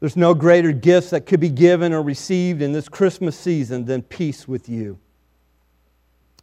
there's 0.00 0.16
no 0.16 0.34
greater 0.34 0.72
gifts 0.72 1.10
that 1.10 1.24
could 1.24 1.38
be 1.38 1.48
given 1.48 1.92
or 1.92 2.02
received 2.02 2.60
in 2.60 2.72
this 2.72 2.88
Christmas 2.88 3.38
season 3.38 3.84
than 3.84 4.02
peace 4.02 4.48
with 4.48 4.68
you. 4.68 4.98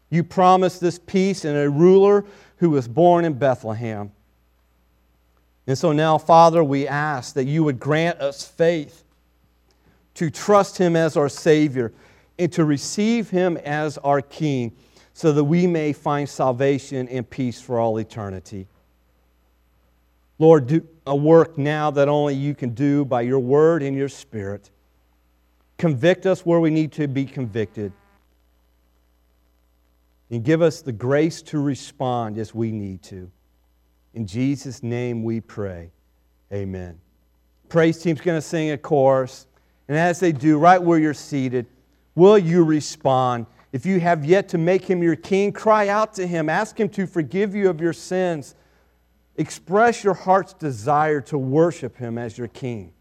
You 0.10 0.24
promised 0.24 0.80
this 0.80 0.98
peace 0.98 1.44
in 1.44 1.58
a 1.58 1.70
ruler 1.70 2.24
who 2.60 2.70
was 2.70 2.88
born 2.88 3.26
in 3.26 3.34
Bethlehem. 3.34 4.14
And 5.68 5.78
so 5.78 5.92
now, 5.92 6.18
Father, 6.18 6.64
we 6.64 6.88
ask 6.88 7.34
that 7.34 7.44
you 7.44 7.66
would 7.66 7.78
grant 7.78 8.22
us 8.22 8.48
faith 8.48 9.04
to 10.14 10.30
trust 10.30 10.78
Him 10.78 10.96
as 10.96 11.18
our 11.18 11.28
Savior, 11.28 11.92
and 12.38 12.50
to 12.54 12.64
receive 12.64 13.32
Him 13.32 13.58
as 13.58 13.98
our 13.98 14.22
King, 14.22 14.72
so 15.14 15.34
that 15.34 15.44
we 15.44 15.68
may 15.68 15.92
find 15.92 16.30
salvation 16.30 17.10
and 17.10 17.30
peace 17.30 17.60
for 17.60 17.80
all 17.80 17.98
eternity. 17.98 18.66
Lord, 20.38 20.68
do 20.68 20.88
a 21.10 21.16
work 21.16 21.58
now 21.58 21.90
that 21.90 22.08
only 22.08 22.36
you 22.36 22.54
can 22.54 22.70
do 22.70 23.04
by 23.04 23.22
your 23.22 23.40
word 23.40 23.82
and 23.82 23.98
your 23.98 24.08
spirit. 24.08 24.70
Convict 25.80 26.28
us 26.28 26.46
where 26.46 26.60
we 26.60 26.70
need 26.70 26.92
to 26.92 27.08
be 27.08 27.26
convicted. 27.26 27.92
And 30.30 30.44
give 30.44 30.62
us 30.62 30.84
the 30.84 30.92
grace 30.92 31.42
to 31.44 31.60
respond 31.60 32.38
as 32.38 32.54
we 32.54 32.72
need 32.72 33.02
to. 33.04 33.32
In 34.14 34.28
Jesus' 34.28 34.84
name 34.84 35.24
we 35.24 35.42
pray. 35.42 35.90
Amen. 36.54 37.00
Praise 37.70 38.00
team's 38.00 38.22
going 38.22 38.38
to 38.38 38.42
sing 38.42 38.70
a 38.70 38.78
chorus. 38.78 39.48
And 39.88 39.98
as 39.98 40.20
they 40.20 40.32
do, 40.32 40.60
right 40.60 40.82
where 40.82 41.00
you're 41.00 41.16
seated, 41.16 41.66
will 42.14 42.38
you 42.38 42.64
respond? 42.64 43.48
If 43.72 43.84
you 43.84 44.00
have 44.00 44.26
yet 44.26 44.48
to 44.50 44.60
make 44.60 44.86
him 44.86 45.02
your 45.02 45.16
king, 45.16 45.54
cry 45.54 45.88
out 45.88 46.14
to 46.16 46.28
him. 46.28 46.50
Ask 46.50 46.80
him 46.80 46.90
to 46.90 47.08
forgive 47.08 47.56
you 47.56 47.68
of 47.68 47.82
your 47.82 47.94
sins. 47.94 48.54
Express 49.40 50.04
your 50.04 50.16
heart's 50.16 50.54
desire 50.54 51.22
to 51.22 51.38
worship 51.38 51.96
him 51.96 52.18
as 52.18 52.38
your 52.38 52.50
king. 52.50 52.92